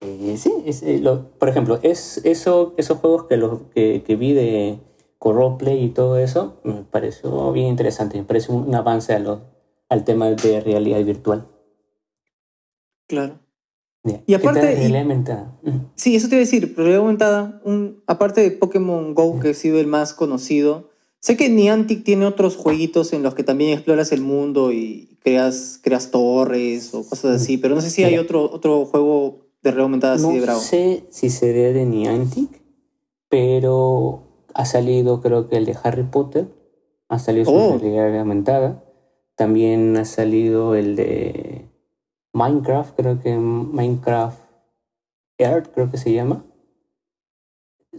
eh, 0.00 0.36
sí, 0.38 0.52
es, 0.66 0.82
eh, 0.82 0.98
lo- 1.00 1.30
por 1.38 1.48
ejemplo, 1.48 1.78
es, 1.82 2.20
eso, 2.24 2.74
esos 2.76 2.98
juegos 2.98 3.24
que, 3.24 3.36
los, 3.36 3.62
que, 3.74 4.02
que 4.06 4.16
vi 4.16 4.32
de 4.32 4.78
con 5.18 5.34
roleplay 5.36 5.82
y 5.84 5.88
todo 5.88 6.18
eso, 6.18 6.60
me 6.62 6.82
pareció 6.82 7.50
bien 7.52 7.68
interesante. 7.68 8.18
Me 8.18 8.24
parece 8.24 8.52
un, 8.52 8.64
un 8.68 8.74
avance 8.74 9.12
a 9.14 9.18
lo- 9.18 9.40
al 9.88 10.04
tema 10.04 10.28
de 10.30 10.60
realidad 10.60 11.02
virtual. 11.04 11.46
Claro. 13.08 13.38
Y 14.04 14.10
¿Qué 14.34 14.38
tal 14.38 14.56
aparte- 14.58 14.72
y-. 14.74 14.86
Sí, 15.96 16.14
eso 16.14 16.28
te 16.28 16.36
iba 16.36 16.40
a 16.42 16.44
decir, 16.44 16.74
realidad 16.76 16.98
aumentada, 17.00 17.60
un, 17.64 18.02
aparte 18.06 18.40
de 18.40 18.50
Pokémon 18.52 19.14
Go, 19.14 19.40
que 19.40 19.50
ha 19.50 19.54
sido 19.54 19.80
el 19.80 19.86
más 19.88 20.14
conocido, 20.14 20.90
sé 21.20 21.36
que 21.36 21.48
Niantic 21.48 22.04
tiene 22.04 22.26
otros 22.26 22.56
jueguitos 22.56 23.12
en 23.12 23.22
los 23.24 23.34
que 23.34 23.42
también 23.42 23.72
exploras 23.72 24.12
el 24.12 24.20
mundo 24.20 24.70
y 24.72 25.16
creas, 25.22 25.80
creas 25.82 26.10
torres 26.12 26.94
o 26.94 27.04
cosas 27.08 27.42
así, 27.42 27.56
pero 27.58 27.74
no 27.74 27.80
sé 27.80 27.90
si 27.90 28.04
hay 28.04 28.16
otro, 28.18 28.44
otro 28.52 28.84
juego 28.84 29.45
realidad 29.70 29.84
aumentada 29.84 30.14
así 30.14 30.22
No 30.26 30.32
de 30.32 30.40
bravo. 30.40 30.60
sé 30.60 31.06
si 31.10 31.30
sería 31.30 31.72
de 31.72 31.84
Niantic, 31.84 32.62
pero 33.28 34.22
ha 34.54 34.64
salido 34.64 35.20
creo 35.20 35.48
que 35.48 35.56
el 35.56 35.66
de 35.66 35.76
Harry 35.82 36.04
Potter, 36.04 36.48
ha 37.08 37.18
salido 37.18 37.44
su 37.46 37.52
Oh. 37.54 37.78
realidad 37.78 38.18
aumentada, 38.18 38.82
también 39.36 39.96
ha 39.96 40.04
salido 40.04 40.74
el 40.74 40.96
de 40.96 41.66
Minecraft, 42.32 42.96
creo 42.96 43.20
que 43.20 43.36
Minecraft 43.36 44.38
Earth 45.38 45.68
creo 45.74 45.90
que 45.90 45.98
se 45.98 46.12
llama. 46.12 46.44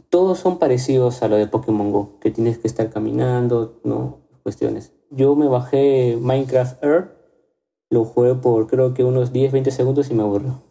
Todos 0.09 0.39
son 0.39 0.59
parecidos 0.59 1.21
a 1.23 1.27
lo 1.27 1.35
de 1.37 1.47
Pokémon 1.47 1.91
Go, 1.91 2.19
que 2.19 2.31
tienes 2.31 2.57
que 2.57 2.67
estar 2.67 2.89
caminando, 2.89 3.79
¿no? 3.83 4.19
Cuestiones. 4.43 4.93
Yo 5.09 5.35
me 5.35 5.47
bajé 5.47 6.17
Minecraft 6.21 6.83
Earth, 6.83 7.11
lo 7.89 8.03
jugué 8.05 8.35
por 8.35 8.67
creo 8.67 8.93
que 8.93 9.03
unos 9.03 9.31
10, 9.31 9.51
20 9.51 9.71
segundos 9.71 10.09
y 10.11 10.13
me 10.13 10.23
aburrió 10.23 10.61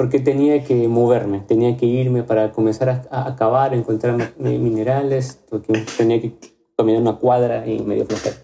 porque 0.00 0.18
tenía 0.18 0.64
que 0.64 0.88
moverme, 0.88 1.40
tenía 1.40 1.76
que 1.76 1.84
irme 1.84 2.22
para 2.22 2.52
comenzar 2.52 2.88
a, 2.88 3.02
a 3.10 3.28
acabar, 3.28 3.74
encontrar 3.74 4.16
mi- 4.16 4.50
mi- 4.52 4.58
minerales, 4.58 5.38
porque 5.50 5.74
tenía 5.98 6.18
que 6.22 6.32
caminar 6.74 7.02
una 7.02 7.18
cuadra 7.18 7.66
y 7.66 7.80
medio 7.80 8.06
flojera. 8.06 8.34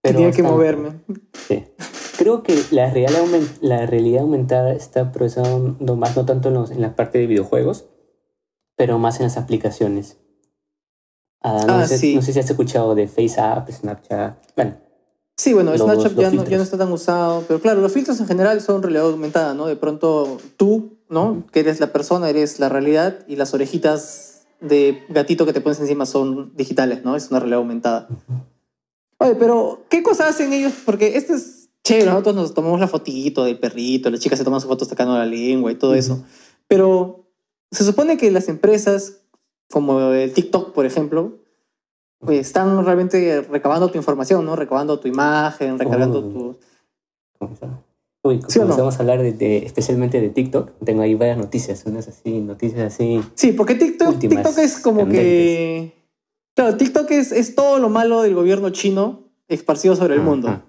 Tenía 0.00 0.30
que 0.30 0.44
moverme. 0.44 1.00
Sí. 1.48 1.64
Creo 2.18 2.44
que 2.44 2.54
la, 2.70 2.88
realidad 2.88 4.22
aumentada 4.22 4.72
está 4.74 5.10
procesando 5.10 5.96
más, 5.96 6.16
no 6.16 6.24
tanto 6.24 6.50
en, 6.50 6.54
los- 6.54 6.70
en 6.70 6.82
la 6.82 6.94
parte 6.94 7.18
de 7.18 7.26
videojuegos, 7.26 7.86
pero 8.76 9.00
más 9.00 9.18
en 9.18 9.24
las 9.24 9.36
aplicaciones. 9.36 10.18
Ah, 11.42 11.64
no, 11.66 11.74
Ah, 11.78 11.86
sé, 11.88 11.98
sí. 11.98 12.14
no 12.14 12.22
sé 12.22 12.32
si 12.32 12.38
has 12.38 12.48
escuchado 12.48 12.94
de 12.94 13.08
FaceApp, 13.08 13.68
Snapchat. 13.72 14.36
Bueno, 14.54 14.76
Sí, 15.44 15.52
bueno, 15.52 15.72
Los- 15.72 15.82
Snapchat 15.82 16.12
los 16.12 16.22
ya, 16.22 16.30
no, 16.30 16.44
ya 16.46 16.56
no 16.56 16.62
está 16.62 16.78
tan 16.78 16.90
usado, 16.90 17.44
pero 17.46 17.60
claro, 17.60 17.82
los 17.82 17.92
filtros 17.92 18.18
en 18.18 18.26
general 18.26 18.62
son 18.62 18.82
realidad 18.82 19.04
aumentada, 19.04 19.52
¿no? 19.52 19.66
De 19.66 19.76
pronto 19.76 20.38
tú, 20.56 20.96
¿no? 21.10 21.44
Que 21.52 21.60
eres 21.60 21.80
la 21.80 21.92
persona, 21.92 22.30
eres 22.30 22.58
la 22.60 22.70
realidad 22.70 23.18
y 23.28 23.36
las 23.36 23.52
orejitas 23.52 24.46
de 24.62 25.02
gatito 25.10 25.44
que 25.44 25.52
te 25.52 25.60
pones 25.60 25.78
encima 25.80 26.06
son 26.06 26.56
digitales, 26.56 27.04
¿no? 27.04 27.14
Es 27.14 27.30
una 27.30 27.40
realidad 27.40 27.58
aumentada. 27.58 28.08
Oye, 29.18 29.34
pero 29.34 29.84
¿qué 29.90 30.02
cosas 30.02 30.30
hacen 30.30 30.50
ellos? 30.54 30.72
Porque 30.86 31.18
esto 31.18 31.34
es 31.34 31.68
chévere, 31.84 32.06
nosotros 32.06 32.36
nos 32.36 32.54
tomamos 32.54 32.80
la 32.80 32.88
fotito 32.88 33.44
del 33.44 33.58
perrito, 33.58 34.08
las 34.08 34.20
chicas 34.20 34.38
se 34.38 34.46
toman 34.46 34.62
sus 34.62 34.68
fotos 34.70 34.88
sacando 34.88 35.12
la 35.18 35.26
lengua 35.26 35.70
y 35.70 35.74
todo 35.74 35.94
eso, 35.94 36.24
pero 36.68 37.26
se 37.70 37.84
supone 37.84 38.16
que 38.16 38.30
las 38.30 38.48
empresas, 38.48 39.18
como 39.70 40.00
el 40.12 40.32
TikTok, 40.32 40.72
por 40.72 40.86
ejemplo, 40.86 41.43
pues, 42.24 42.40
están 42.40 42.84
realmente 42.84 43.42
recabando 43.42 43.88
tu 43.90 43.98
información, 43.98 44.44
¿no? 44.44 44.56
Recabando 44.56 44.98
tu 44.98 45.08
imagen, 45.08 45.78
recargando 45.78 46.18
Oh. 46.18 46.22
tu... 46.22 46.56
Uy, 48.26 48.40
¿Sí 48.48 48.58
o 48.58 48.62
no? 48.62 48.68
comenzamos 48.68 48.96
a 48.96 48.98
hablar 49.00 49.20
de, 49.20 49.32
de- 49.32 49.58
especialmente 49.66 50.18
de 50.20 50.30
TikTok. 50.30 50.70
Tengo 50.84 51.02
ahí 51.02 51.14
varias 51.14 51.36
noticias, 51.36 51.84
unas 51.84 52.08
así, 52.08 52.40
noticias 52.40 52.94
así. 52.94 53.20
Sí, 53.34 53.52
porque 53.52 53.74
TikTok, 53.74 54.18
TikTok 54.18 54.58
es 54.58 54.78
como 54.78 55.06
que... 55.08 55.92
Claro, 56.54 56.76
TikTok 56.76 57.10
es, 57.10 57.32
es 57.32 57.54
todo 57.54 57.78
lo 57.78 57.90
malo 57.90 58.22
del 58.22 58.34
gobierno 58.34 58.70
chino 58.70 59.24
esparcido 59.48 59.94
sobre 59.94 60.14
el 60.14 60.22
mundo. 60.22 60.62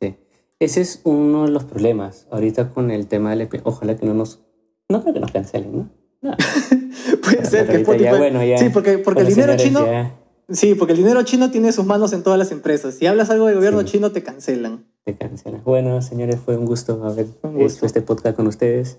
Sí. 0.00 0.14
Ese 0.60 0.80
es 0.80 1.00
uno 1.04 1.44
de 1.44 1.50
los 1.50 1.64
problemas 1.64 2.26
ahorita 2.30 2.70
con 2.72 2.90
el 2.90 3.06
tema 3.06 3.36
del... 3.36 3.48
Ojalá 3.64 3.96
que 3.96 4.06
no 4.06 4.14
nos... 4.14 4.40
No 4.88 5.02
creo 5.02 5.12
que 5.12 5.20
nos 5.20 5.30
cancelen, 5.32 5.76
¿no? 5.76 5.90
No. 6.22 6.36
Puede 7.22 7.44
ser 7.44 7.84
que 7.84 7.98
ya, 7.98 8.16
bueno, 8.16 8.42
ya- 8.42 8.56
sí, 8.56 8.70
porque, 8.70 8.96
porque 8.96 9.20
el 9.22 9.26
dinero 9.26 9.56
chino... 9.58 9.84
ya 9.84 10.18
Sí, 10.48 10.74
porque 10.74 10.92
el 10.92 10.98
dinero 10.98 11.22
chino 11.22 11.50
tiene 11.50 11.72
sus 11.72 11.86
manos 11.86 12.12
en 12.12 12.22
todas 12.22 12.38
las 12.38 12.52
empresas. 12.52 12.94
Si 12.96 13.06
hablas 13.06 13.30
algo 13.30 13.46
del 13.46 13.56
gobierno 13.56 13.80
Sí. 13.80 13.86
chino, 13.86 14.12
te 14.12 14.22
cancelan. 14.22 14.86
te 15.04 15.14
cancelan. 15.16 15.62
Bueno, 15.64 16.00
señores, 16.02 16.36
fue 16.42 16.56
un 16.56 16.64
gusto 16.64 17.02
haber 17.04 17.26
hecho 17.58 17.84
este 17.86 18.00
podcast 18.02 18.36
con 18.36 18.46
ustedes. 18.46 18.98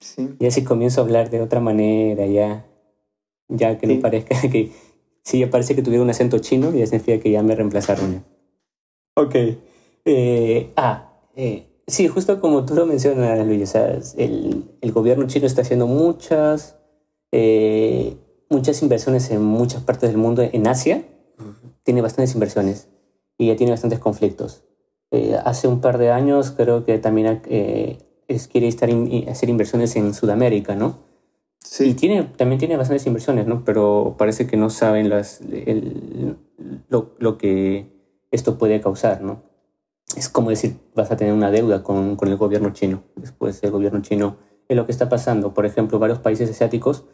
Sí. 0.00 0.30
Ya 0.38 0.50
si 0.50 0.62
comienzo 0.64 1.00
a 1.00 1.04
hablar 1.04 1.30
de 1.30 1.40
otra 1.40 1.60
manera, 1.60 2.26
ya, 2.26 2.64
ya 3.48 3.76
que 3.78 3.86
Sí. 3.86 3.94
no 3.96 4.00
parezca 4.02 4.36
que... 4.50 4.72
Si 5.22 5.38
ya 5.40 5.50
parece 5.50 5.74
que 5.76 5.82
tuviera 5.82 6.02
un 6.02 6.10
acento 6.10 6.38
chino, 6.38 6.72
ya 6.72 6.86
significa 6.86 7.18
que 7.20 7.30
ya 7.30 7.42
me 7.42 7.54
reemplazaron. 7.54 8.12
ya. 8.14 8.22
Ok. 9.16 9.34
Eh, 10.06 10.72
ah, 10.76 11.12
eh, 11.36 11.66
sí, 11.86 12.08
justo 12.08 12.40
como 12.40 12.64
tú 12.64 12.74
lo 12.74 12.86
mencionas, 12.86 13.44
Luis, 13.46 13.74
el 13.74 14.92
gobierno 14.92 15.26
chino 15.26 15.46
está 15.46 15.60
haciendo 15.62 15.86
muchas, 15.86 16.76
eh, 17.32 18.16
muchas 18.50 18.82
inversiones 18.82 19.30
en 19.30 19.42
muchas 19.42 19.82
partes 19.82 20.10
del 20.10 20.18
mundo. 20.18 20.42
En 20.42 20.66
Asia 20.66 21.04
tiene 21.84 22.02
bastantes 22.02 22.34
inversiones 22.34 22.88
y 23.38 23.46
ya 23.46 23.56
tiene 23.56 23.72
bastantes 23.72 23.98
conflictos. 24.00 24.64
Eh, 25.12 25.36
hace 25.44 25.66
un 25.68 25.80
par 25.80 25.96
de 25.98 26.10
años 26.10 26.50
creo 26.50 26.84
que 26.84 26.98
también 26.98 27.40
eh, 27.46 27.98
es, 28.28 28.48
quiere 28.48 28.68
estar 28.68 28.90
in- 28.90 29.28
hacer 29.28 29.48
inversiones 29.48 29.96
en 29.96 30.12
Sudamérica, 30.12 30.74
¿no? 30.74 31.08
Y 31.62 31.66
Sí. 31.66 31.94
tiene, 31.94 32.24
también 32.36 32.58
tiene 32.58 32.76
bastantes 32.76 33.06
inversiones, 33.06 33.46
¿no? 33.46 33.64
Pero 33.64 34.16
parece 34.18 34.46
que 34.46 34.56
no 34.56 34.70
saben 34.70 35.08
las, 35.08 35.40
el- 35.40 36.36
lo, 36.88 37.14
lo 37.18 37.38
que 37.38 37.86
esto 38.30 38.58
puede 38.58 38.80
causar, 38.80 39.22
¿no? 39.22 39.42
Es 40.16 40.28
como 40.28 40.50
decir, 40.50 40.76
vas 40.96 41.10
a 41.12 41.16
tener 41.16 41.32
una 41.32 41.50
deuda 41.52 41.82
con, 41.84 42.16
con 42.16 42.28
el 42.28 42.36
gobierno 42.36 42.70
chino. 42.70 43.02
Después 43.14 43.62
el 43.62 43.70
gobierno 43.70 44.02
chino 44.02 44.36
es 44.68 44.76
lo 44.76 44.84
que 44.86 44.92
está 44.92 45.08
pasando. 45.08 45.54
Por 45.54 45.66
ejemplo, 45.66 45.98
varios 46.00 46.18
países 46.18 46.50
asiáticos 46.50 47.04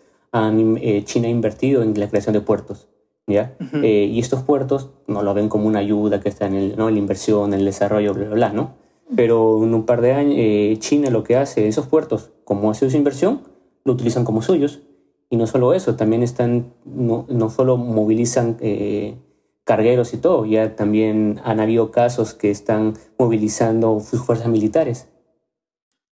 han, 0.44 0.78
eh, 0.80 1.02
China 1.04 1.28
ha 1.28 1.30
invertido 1.30 1.82
en 1.82 1.98
la 1.98 2.08
creación 2.08 2.32
de 2.32 2.40
puertos, 2.40 2.88
¿ya? 3.26 3.56
Eh, 3.82 4.08
y 4.10 4.18
estos 4.20 4.42
puertos 4.42 4.90
no 5.06 5.22
lo 5.22 5.34
ven 5.34 5.48
como 5.48 5.66
una 5.66 5.78
ayuda 5.78 6.20
que 6.20 6.28
está 6.28 6.46
en, 6.46 6.54
el, 6.54 6.76
¿no? 6.76 6.88
en 6.88 6.94
la 6.94 7.00
inversión, 7.00 7.52
en 7.52 7.60
el 7.60 7.66
desarrollo, 7.66 8.14
bla, 8.14 8.26
bla, 8.26 8.34
bla, 8.34 8.52
¿no? 8.52 8.74
Pero 9.14 9.62
en 9.62 9.72
un 9.72 9.86
par 9.86 10.00
de 10.00 10.12
años, 10.12 10.34
eh, 10.36 10.76
China 10.78 11.10
lo 11.10 11.22
que 11.22 11.36
hace, 11.36 11.68
esos 11.68 11.86
puertos, 11.86 12.32
como 12.44 12.70
hace 12.70 12.90
su 12.90 12.96
inversión, 12.96 13.42
lo 13.84 13.92
utilizan 13.92 14.24
como 14.24 14.42
suyos. 14.42 14.82
Y 15.30 15.36
no 15.36 15.46
solo 15.46 15.74
eso, 15.74 15.96
también 15.96 16.22
están, 16.22 16.72
no, 16.84 17.26
no 17.28 17.50
solo 17.50 17.76
movilizan 17.76 18.56
eh, 18.60 19.16
cargueros 19.64 20.14
y 20.14 20.18
todo, 20.18 20.44
ya 20.44 20.76
también 20.76 21.40
han 21.44 21.60
habido 21.60 21.90
casos 21.90 22.34
que 22.34 22.50
están 22.50 22.94
movilizando 23.18 23.98
sus 24.00 24.22
fuerzas 24.22 24.48
militares. 24.48 25.08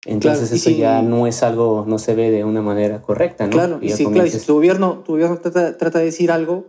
Entonces 0.06 0.52
eso 0.52 0.70
ya 0.70 1.02
no 1.02 1.26
es 1.26 1.42
algo, 1.42 1.84
no 1.86 1.98
se 1.98 2.14
ve 2.14 2.30
de 2.30 2.44
una 2.44 2.62
manera 2.62 3.00
correcta, 3.00 3.46
¿no? 3.46 3.52
Claro, 3.52 3.78
y 3.80 3.90
sí, 3.90 4.04
claro, 4.06 4.28
si 4.28 4.38
tu 4.38 4.54
gobierno, 4.54 5.02
tu 5.04 5.12
gobierno 5.12 5.38
trata, 5.38 5.76
trata, 5.78 5.98
de 5.98 6.06
decir 6.06 6.30
algo, 6.30 6.66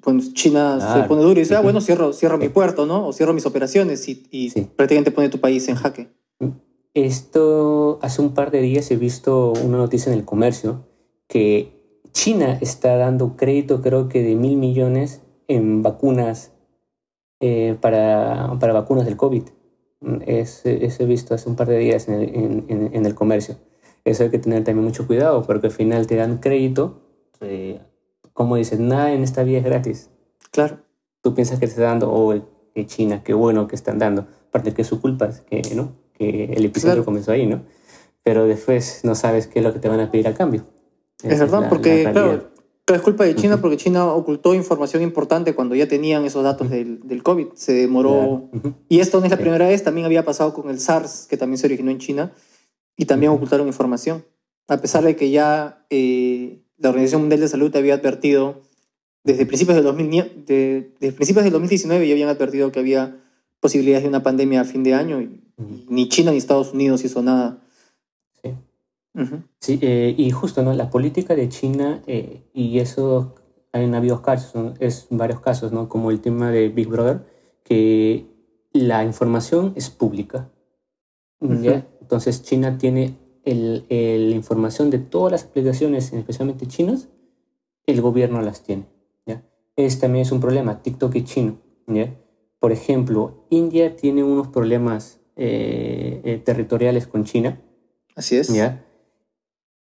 pues 0.00 0.32
China 0.32 0.78
se 0.80 1.06
pone 1.06 1.22
duro 1.22 1.38
y 1.38 1.42
dice, 1.42 1.54
ah, 1.54 1.60
bueno, 1.60 1.80
cierro, 1.80 2.12
cierro 2.12 2.38
mi 2.38 2.48
puerto, 2.48 2.86
¿no? 2.86 3.06
O 3.06 3.12
cierro 3.12 3.34
mis 3.34 3.46
operaciones 3.46 4.08
y, 4.08 4.26
y 4.30 4.50
prácticamente 4.50 5.10
pone 5.10 5.28
tu 5.28 5.38
país 5.38 5.68
en 5.68 5.76
jaque. 5.76 6.08
Esto, 6.94 7.98
hace 8.02 8.20
un 8.20 8.34
par 8.34 8.50
de 8.50 8.60
días 8.60 8.90
he 8.90 8.96
visto 8.96 9.52
una 9.64 9.78
noticia 9.78 10.12
en 10.12 10.18
el 10.18 10.24
comercio 10.24 10.86
que 11.26 11.72
China 12.12 12.58
está 12.60 12.96
dando 12.96 13.36
crédito, 13.36 13.80
creo 13.80 14.08
que 14.08 14.22
de 14.22 14.34
mil 14.34 14.56
millones 14.56 15.22
en 15.48 15.82
vacunas, 15.82 16.52
eh, 17.40 17.76
para, 17.80 18.56
para, 18.60 18.72
vacunas 18.72 19.06
del 19.06 19.16
COVID. 19.16 19.44
Eso 20.26 20.68
he 20.68 21.06
visto 21.06 21.34
hace 21.34 21.48
un 21.48 21.56
par 21.56 21.68
de 21.68 21.78
días 21.78 22.08
en 22.08 22.14
el, 22.14 22.34
en, 22.68 22.90
en, 22.92 23.06
el, 23.06 23.14
comercio. 23.14 23.56
Eso 24.04 24.24
hay 24.24 24.30
que 24.30 24.38
tener 24.38 24.64
también 24.64 24.84
mucho 24.84 25.06
cuidado, 25.06 25.42
porque 25.42 25.68
al 25.68 25.72
final 25.72 26.06
te 26.06 26.16
dan 26.16 26.38
crédito. 26.38 27.00
Eh, 27.40 27.80
como 28.32 28.56
dices, 28.56 28.80
nada 28.80 29.12
en 29.12 29.22
esta 29.22 29.42
vida 29.44 29.58
es 29.58 29.64
gratis. 29.64 30.10
Claro. 30.50 30.78
Tú 31.20 31.34
piensas 31.34 31.60
que 31.60 31.66
te 31.66 31.72
está 31.72 31.82
dando, 31.82 32.12
oh, 32.12 32.34
que 32.74 32.86
China, 32.86 33.22
qué 33.22 33.34
bueno 33.34 33.68
que 33.68 33.76
están 33.76 33.98
dando. 33.98 34.26
Aparte 34.48 34.74
que 34.74 34.82
es 34.82 34.88
su 34.88 35.00
culpa, 35.00 35.30
que, 35.46 35.62
¿no? 35.74 35.92
que 36.14 36.44
el 36.44 36.64
episodio 36.64 37.04
comenzó 37.04 37.32
ahí, 37.32 37.46
¿no? 37.46 37.62
Pero 38.22 38.46
después 38.46 39.00
no 39.04 39.14
sabes 39.14 39.46
qué 39.46 39.60
es 39.60 39.64
lo 39.64 39.72
que 39.72 39.78
te 39.78 39.88
van 39.88 40.00
a 40.00 40.10
pedir 40.10 40.28
a 40.28 40.34
cambio. 40.34 40.64
Es 41.22 41.38
verdad, 41.38 41.68
porque, 41.68 42.08
claro, 42.10 42.51
es 42.94 43.02
culpa 43.02 43.24
de 43.24 43.34
China 43.34 43.60
porque 43.60 43.76
China 43.76 44.06
ocultó 44.06 44.54
información 44.54 45.02
importante 45.02 45.54
cuando 45.54 45.74
ya 45.74 45.88
tenían 45.88 46.24
esos 46.24 46.42
datos 46.42 46.70
del, 46.70 47.00
del 47.06 47.22
COVID. 47.22 47.48
Se 47.54 47.72
demoró. 47.72 48.50
Y 48.88 49.00
esto 49.00 49.18
no 49.18 49.24
es 49.24 49.30
la 49.30 49.38
primera 49.38 49.66
vez, 49.66 49.82
también 49.82 50.06
había 50.06 50.24
pasado 50.24 50.54
con 50.54 50.70
el 50.70 50.80
SARS, 50.80 51.26
que 51.28 51.36
también 51.36 51.58
se 51.58 51.66
originó 51.66 51.90
en 51.90 51.98
China, 51.98 52.32
y 52.96 53.06
también 53.06 53.32
ocultaron 53.32 53.66
información. 53.66 54.24
A 54.68 54.78
pesar 54.78 55.04
de 55.04 55.16
que 55.16 55.30
ya 55.30 55.84
eh, 55.90 56.62
la 56.78 56.90
Organización 56.90 57.22
Mundial 57.22 57.40
de 57.40 57.48
Salud 57.48 57.74
había 57.76 57.94
advertido, 57.94 58.62
desde 59.24 59.46
principios, 59.46 59.76
del 59.76 59.84
2000, 59.84 60.44
de, 60.46 61.12
principios 61.16 61.44
del 61.44 61.52
2019 61.52 62.06
ya 62.06 62.12
habían 62.12 62.28
advertido 62.28 62.72
que 62.72 62.80
había 62.80 63.16
posibilidades 63.60 64.02
de 64.02 64.08
una 64.08 64.22
pandemia 64.22 64.62
a 64.62 64.64
fin 64.64 64.82
de 64.82 64.94
año, 64.94 65.20
y, 65.20 65.40
ni 65.88 66.08
China 66.08 66.32
ni 66.32 66.38
Estados 66.38 66.72
Unidos 66.72 67.04
hizo 67.04 67.22
nada 67.22 67.58
Sí, 69.58 69.78
eh, 69.82 70.14
y 70.16 70.30
justo, 70.30 70.62
¿no? 70.62 70.72
La 70.72 70.88
política 70.88 71.34
de 71.34 71.48
China, 71.48 72.02
eh, 72.06 72.44
y 72.54 72.78
eso 72.78 73.34
hay 73.72 73.92
habido 73.92 74.22
casos, 74.22 74.74
es 74.80 75.06
varios 75.10 75.40
casos, 75.40 75.72
¿no? 75.72 75.88
Como 75.88 76.10
el 76.10 76.20
tema 76.20 76.50
de 76.50 76.68
Big 76.68 76.88
Brother, 76.88 77.24
que 77.62 78.26
la 78.72 79.04
información 79.04 79.72
es 79.76 79.90
pública. 79.90 80.50
Entonces 81.40 82.42
China 82.42 82.78
tiene 82.78 83.16
la 83.44 84.34
información 84.34 84.90
de 84.90 84.98
todas 84.98 85.32
las 85.32 85.44
aplicaciones, 85.44 86.12
especialmente 86.12 86.66
chinas, 86.66 87.08
el 87.86 88.00
gobierno 88.00 88.40
las 88.42 88.62
tiene. 88.62 88.86
¿ya? 89.26 89.42
Es, 89.76 89.98
también 89.98 90.22
es 90.22 90.32
un 90.32 90.40
problema, 90.40 90.82
TikTok 90.82 91.16
es 91.16 91.24
chino. 91.24 91.58
¿ya? 91.88 92.14
Por 92.60 92.70
ejemplo, 92.70 93.44
India 93.50 93.96
tiene 93.96 94.22
unos 94.22 94.48
problemas 94.48 95.20
eh, 95.36 96.40
territoriales 96.44 97.08
con 97.08 97.24
China. 97.24 97.60
Así 98.14 98.36
es. 98.36 98.48
¿ya? 98.48 98.84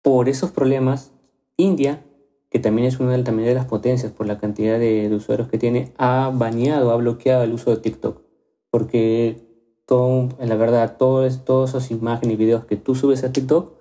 Por 0.06 0.28
esos 0.28 0.52
problemas, 0.52 1.10
India, 1.56 2.04
que 2.48 2.60
también 2.60 2.86
es 2.86 3.00
una 3.00 3.16
de, 3.16 3.24
también 3.24 3.48
de 3.48 3.56
las 3.56 3.64
potencias 3.64 4.12
por 4.12 4.28
la 4.28 4.38
cantidad 4.38 4.78
de, 4.78 5.12
usuarios 5.12 5.48
que 5.48 5.58
tiene, 5.58 5.92
ha 5.98 6.30
baneado, 6.32 6.92
ha 6.92 6.96
bloqueado 6.96 7.42
el 7.42 7.52
uso 7.52 7.72
de 7.72 7.78
TikTok. 7.78 8.22
Porque 8.70 9.42
todo, 9.84 10.28
en 10.38 10.48
la 10.48 10.54
verdad, 10.54 10.96
todas 10.96 11.44
todos 11.44 11.70
esas 11.70 11.90
imágenes 11.90 12.34
y 12.34 12.36
videos 12.36 12.66
que 12.66 12.76
tú 12.76 12.94
subes 12.94 13.24
a 13.24 13.32
TikTok 13.32 13.72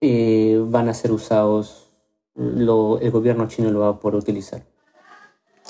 eh, 0.00 0.64
van 0.64 0.88
a 0.88 0.94
ser 0.94 1.10
usados, 1.10 1.88
lo, 2.36 3.00
el 3.00 3.10
gobierno 3.10 3.48
chino 3.48 3.72
lo 3.72 3.80
va 3.80 3.88
a 3.88 3.98
poder 3.98 4.20
utilizar. 4.20 4.64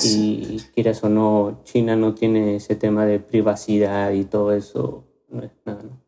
Y 0.04 0.60
quieras 0.74 1.02
o 1.02 1.08
no, 1.08 1.60
China 1.64 1.96
no 1.96 2.12
tiene 2.12 2.56
ese 2.56 2.76
tema 2.76 3.06
de 3.06 3.20
privacidad 3.20 4.12
y 4.12 4.24
todo 4.24 4.52
eso, 4.52 5.04
no 5.30 5.42
es 5.42 5.52
nada, 5.64 5.82
¿no? 5.82 5.98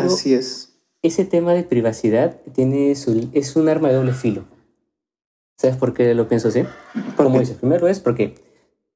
Así 0.00 0.32
es 0.32 0.69
ese 1.02 1.24
tema 1.24 1.54
de 1.54 1.62
privacidad 1.62 2.40
tiene 2.52 2.90
es 2.90 3.56
un 3.56 3.68
arma 3.68 3.88
de 3.88 3.94
doble 3.94 4.12
filo. 4.12 4.44
¿Sabes 5.56 5.76
por 5.76 5.92
qué 5.92 6.14
lo 6.14 6.28
pienso 6.28 6.48
así? 6.48 6.64
Como 7.16 7.38
dices, 7.38 7.56
primero 7.56 7.86
es 7.86 8.00
porque 8.00 8.34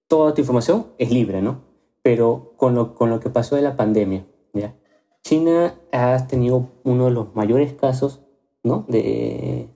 toda 0.09 0.33
tu 0.33 0.40
información 0.40 0.87
es 0.99 1.11
libre, 1.11 1.43
¿no? 1.43 1.61
Pero 2.03 2.55
con 2.57 2.75
lo, 2.75 2.95
con 2.95 3.11
lo 3.11 3.21
que 3.21 3.31
pasó 3.31 3.57
de 3.57 3.62
la 3.62 3.77
pandemia, 3.77 4.25
¿ya? 4.53 4.75
China 5.23 5.75
ha 5.93 6.27
tenido 6.27 6.69
uno 6.83 7.07
de 7.07 7.11
los 7.11 7.35
mayores 7.35 7.73
casos, 7.75 8.21
¿no? 8.62 8.85
De, 8.88 9.69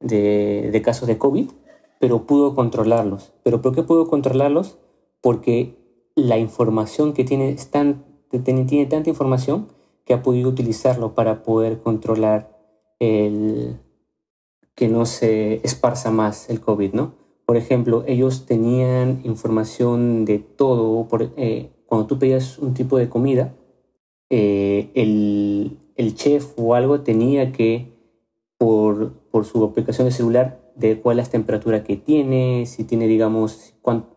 de, 0.00 0.70
de 0.72 0.82
casos 0.82 1.08
de 1.08 1.18
COVID, 1.18 1.50
pero 2.00 2.26
pudo 2.26 2.54
controlarlos. 2.54 3.32
¿Pero 3.42 3.62
por 3.62 3.74
qué 3.74 3.82
pudo 3.82 4.08
controlarlos? 4.08 4.78
Porque 5.20 5.76
la 6.14 6.38
información 6.38 7.12
que 7.12 7.24
tiene, 7.24 7.50
es 7.50 7.70
tan, 7.70 8.04
tiene 8.44 8.86
tanta 8.86 9.10
información 9.10 9.68
que 10.04 10.14
ha 10.14 10.22
podido 10.22 10.48
utilizarlo 10.48 11.14
para 11.14 11.42
poder 11.42 11.80
controlar 11.80 12.54
el 12.98 13.80
que 14.74 14.88
no 14.88 15.06
se 15.06 15.60
esparza 15.64 16.10
más 16.10 16.50
el 16.50 16.60
COVID, 16.60 16.94
¿no? 16.94 17.14
Por 17.46 17.56
ejemplo, 17.56 18.04
ellos 18.06 18.46
tenían 18.46 19.20
información 19.24 20.24
de 20.24 20.38
todo. 20.38 21.06
Por, 21.08 21.30
eh, 21.36 21.70
cuando 21.86 22.06
tú 22.06 22.18
pedías 22.18 22.58
un 22.58 22.74
tipo 22.74 22.96
de 22.98 23.08
comida, 23.08 23.54
eh, 24.30 24.90
el, 24.94 25.78
el, 25.96 26.14
chef 26.14 26.52
o 26.56 26.74
algo 26.74 27.02
tenía 27.02 27.52
que, 27.52 27.92
por, 28.58 29.12
por 29.30 29.44
su 29.44 29.62
aplicación 29.62 30.06
de 30.06 30.12
celular, 30.12 30.72
de 30.74 31.00
cuál 31.00 31.18
es 31.18 31.26
la 31.26 31.32
temperatura 31.32 31.84
que 31.84 31.96
tiene, 31.96 32.66
si 32.66 32.84
tiene, 32.84 33.06
digamos, 33.06 33.74
cuánto. 33.82 34.14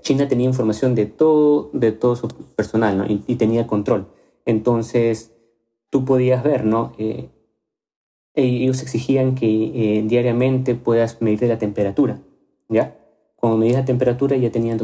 China 0.00 0.26
tenía 0.26 0.46
información 0.46 0.94
de 0.94 1.06
todo, 1.06 1.70
de 1.72 1.92
todo 1.92 2.16
su 2.16 2.28
personal, 2.28 2.98
¿no? 2.98 3.04
y 3.08 3.36
tenía 3.36 3.66
control. 3.66 4.08
Entonces, 4.46 5.32
tú 5.90 6.04
podías 6.04 6.42
ver, 6.42 6.64
¿no? 6.64 6.92
Eh, 6.98 7.28
ellos 8.34 8.82
exigían 8.82 9.34
que 9.34 9.46
eh, 9.98 10.02
diariamente 10.06 10.74
puedas 10.74 11.20
medir 11.20 11.48
la 11.48 11.58
temperatura, 11.58 12.22
¿ya? 12.68 12.96
Cuando 13.34 13.58
medías 13.58 13.80
la 13.80 13.84
temperatura 13.84 14.36
ya 14.36 14.50
tenían 14.50 14.78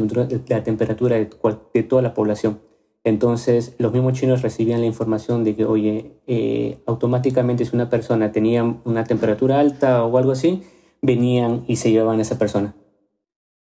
la 0.47 0.63
temperatura 0.63 1.15
de, 1.15 1.29
de, 1.73 1.83
toda 1.83 2.01
la 2.01 2.13
población. 2.13 2.59
Entonces, 3.03 3.75
los 3.79 3.91
mismos 3.93 4.13
chinos 4.13 4.41
recibían 4.41 4.81
la 4.81 4.85
información 4.87 5.43
de 5.43 5.55
que, 5.55 5.65
oye, 5.65 6.13
eh, 6.27 6.79
automáticamente 6.85 7.65
si 7.65 7.75
una 7.75 7.89
persona 7.89 8.31
tenía 8.31 8.63
una 8.85 9.03
temperatura 9.03 9.59
alta 9.59 10.03
o 10.03 10.17
algo 10.17 10.31
así, 10.31 10.63
venían 11.01 11.63
y 11.67 11.77
se 11.77 11.91
llevaban 11.91 12.19
a 12.19 12.21
esa 12.21 12.37
persona. 12.37 12.75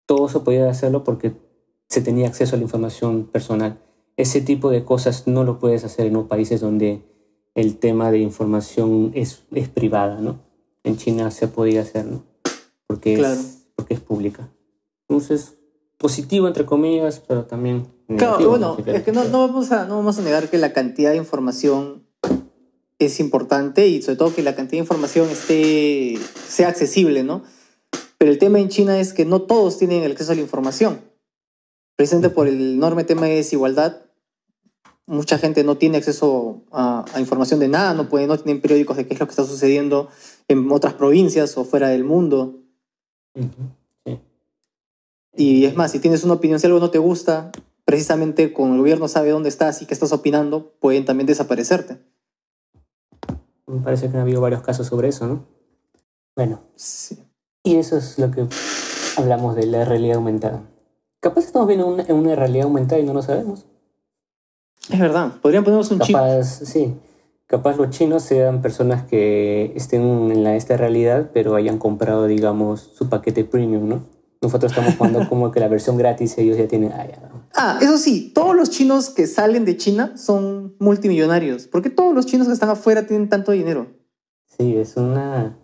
Todo 0.06 0.26
eso 0.26 0.44
podía 0.44 0.68
hacerlo 0.68 1.04
porque 1.04 1.32
se 1.88 2.02
tenía 2.02 2.28
acceso 2.28 2.56
a 2.56 2.58
la 2.58 2.64
información 2.64 3.26
personal 3.26 3.78
ese 4.16 4.40
tipo 4.40 4.70
de 4.70 4.84
cosas 4.84 5.26
no 5.26 5.44
lo 5.44 5.58
puedes 5.58 5.84
hacer 5.84 6.06
en 6.06 6.14
los 6.14 6.26
países 6.26 6.60
donde 6.60 7.02
el 7.54 7.76
tema 7.76 8.10
de 8.10 8.18
información 8.18 9.12
es, 9.14 9.42
es 9.52 9.68
privada, 9.68 10.20
¿no? 10.20 10.40
En 10.84 10.96
China 10.96 11.30
se 11.30 11.48
podía 11.48 11.82
hacer, 11.82 12.06
¿no? 12.06 12.24
Porque, 12.86 13.14
es, 13.14 13.66
porque 13.74 13.94
es 13.94 14.00
pública. 14.00 14.48
Entonces, 15.08 15.54
positivo 15.98 16.46
entre 16.46 16.66
comillas, 16.66 17.22
pero 17.26 17.44
también... 17.44 17.86
Claro, 18.16 18.48
bueno, 18.48 18.76
es 18.84 19.02
que 19.02 19.12
no, 19.12 19.24
no, 19.24 19.46
vamos 19.46 19.72
a, 19.72 19.86
no 19.86 19.96
vamos 19.96 20.18
a 20.18 20.22
negar 20.22 20.50
que 20.50 20.58
la 20.58 20.72
cantidad 20.72 21.12
de 21.12 21.16
información 21.16 22.06
es 22.98 23.20
importante 23.20 23.86
y 23.86 24.02
sobre 24.02 24.16
todo 24.16 24.34
que 24.34 24.42
la 24.42 24.54
cantidad 24.54 24.78
de 24.78 24.84
información 24.84 25.30
esté, 25.30 26.18
sea 26.46 26.68
accesible, 26.68 27.22
¿no? 27.22 27.42
Pero 28.18 28.30
el 28.30 28.38
tema 28.38 28.60
en 28.60 28.68
China 28.68 29.00
es 29.00 29.12
que 29.12 29.24
no 29.24 29.42
todos 29.42 29.78
tienen 29.78 30.02
el 30.02 30.12
acceso 30.12 30.32
a 30.32 30.34
la 30.34 30.42
información 30.42 31.11
precisamente 31.96 32.30
por 32.30 32.48
el 32.48 32.74
enorme 32.74 33.04
tema 33.04 33.26
de 33.26 33.36
desigualdad, 33.36 34.02
mucha 35.06 35.38
gente 35.38 35.64
no 35.64 35.76
tiene 35.76 35.98
acceso 35.98 36.62
a, 36.72 37.04
información 37.18 37.60
de 37.60 37.68
nada, 37.68 37.94
no, 37.94 38.08
puede, 38.08 38.26
no 38.26 38.38
tienen 38.38 38.62
periódicos 38.62 38.96
de 38.96 39.06
qué 39.06 39.14
es 39.14 39.20
lo 39.20 39.26
que 39.26 39.32
está 39.32 39.44
sucediendo 39.44 40.08
en 40.48 40.70
otras 40.70 40.94
provincias 40.94 41.56
o 41.58 41.64
fuera 41.64 41.88
del 41.88 42.04
mundo. 42.04 42.60
Y 45.34 45.64
es 45.64 45.76
más, 45.76 45.92
si 45.92 45.98
tienes 45.98 46.24
una 46.24 46.34
opinión, 46.34 46.60
si 46.60 46.66
algo 46.66 46.78
no 46.78 46.90
te 46.90 46.98
gusta, 46.98 47.50
precisamente 47.84 48.52
con 48.52 48.72
el 48.72 48.78
gobierno 48.78 49.08
sabe 49.08 49.30
dónde 49.30 49.48
estás 49.48 49.82
y 49.82 49.86
qué 49.86 49.94
estás 49.94 50.12
opinando, 50.12 50.72
pueden 50.78 51.04
también 51.04 51.26
desaparecerte. 51.26 51.98
Me 53.66 53.80
parece 53.80 54.10
que 54.10 54.16
ha 54.18 54.22
habido 54.22 54.40
varios 54.40 54.62
casos 54.62 54.86
sobre 54.86 55.08
eso, 55.08 55.26
¿no? 55.26 55.46
Bueno, 56.36 56.62
sí. 56.76 57.18
y 57.62 57.76
eso 57.76 57.96
es 57.96 58.18
lo 58.18 58.30
que 58.30 58.46
hablamos 59.16 59.56
de 59.56 59.66
la 59.66 59.84
realidad 59.84 60.16
aumentada. 60.16 60.62
Capaz 61.22 61.44
estamos 61.44 61.68
viendo 61.68 61.86
una, 61.86 62.02
una 62.08 62.34
realidad 62.34 62.64
aumentada 62.64 63.00
y 63.00 63.04
no 63.04 63.14
lo 63.14 63.22
sabemos. 63.22 63.64
Es 64.90 64.98
verdad, 64.98 65.30
podrían 65.40 65.62
ponernos 65.62 65.88
un 65.92 65.98
capaz, 65.98 66.42
Sí, 66.64 66.96
capaz 67.46 67.76
los 67.76 67.90
chinos 67.90 68.24
sean 68.24 68.60
personas 68.60 69.04
que 69.04 69.72
estén 69.76 70.02
en 70.32 70.42
la, 70.42 70.56
esta 70.56 70.76
realidad, 70.76 71.30
pero 71.32 71.54
hayan 71.54 71.78
comprado, 71.78 72.26
digamos, 72.26 72.90
su 72.94 73.08
paquete 73.08 73.44
premium, 73.44 73.88
¿no? 73.88 74.04
Nosotros 74.40 74.72
estamos 74.72 74.96
jugando 74.96 75.20
como 75.28 75.52
que 75.52 75.60
la 75.60 75.68
versión 75.68 75.96
gratis 75.96 76.36
ellos 76.38 76.56
ya 76.56 76.66
tienen... 76.66 76.90
Ah, 76.92 77.06
Ah, 77.54 77.78
eso 77.80 77.98
sí, 77.98 78.32
todos 78.34 78.56
los 78.56 78.70
chinos 78.70 79.10
que 79.10 79.28
salen 79.28 79.64
de 79.64 79.76
China 79.76 80.16
son 80.16 80.74
multimillonarios. 80.80 81.68
¿Por 81.68 81.82
qué 81.82 81.90
todos 81.90 82.12
los 82.14 82.26
chinos 82.26 82.48
que 82.48 82.54
están 82.54 82.70
afuera 82.70 83.06
tienen 83.06 83.28
tanto 83.28 83.52
dinero? 83.52 83.86
Sí, 84.58 84.74
es 84.76 84.96
una... 84.96 85.56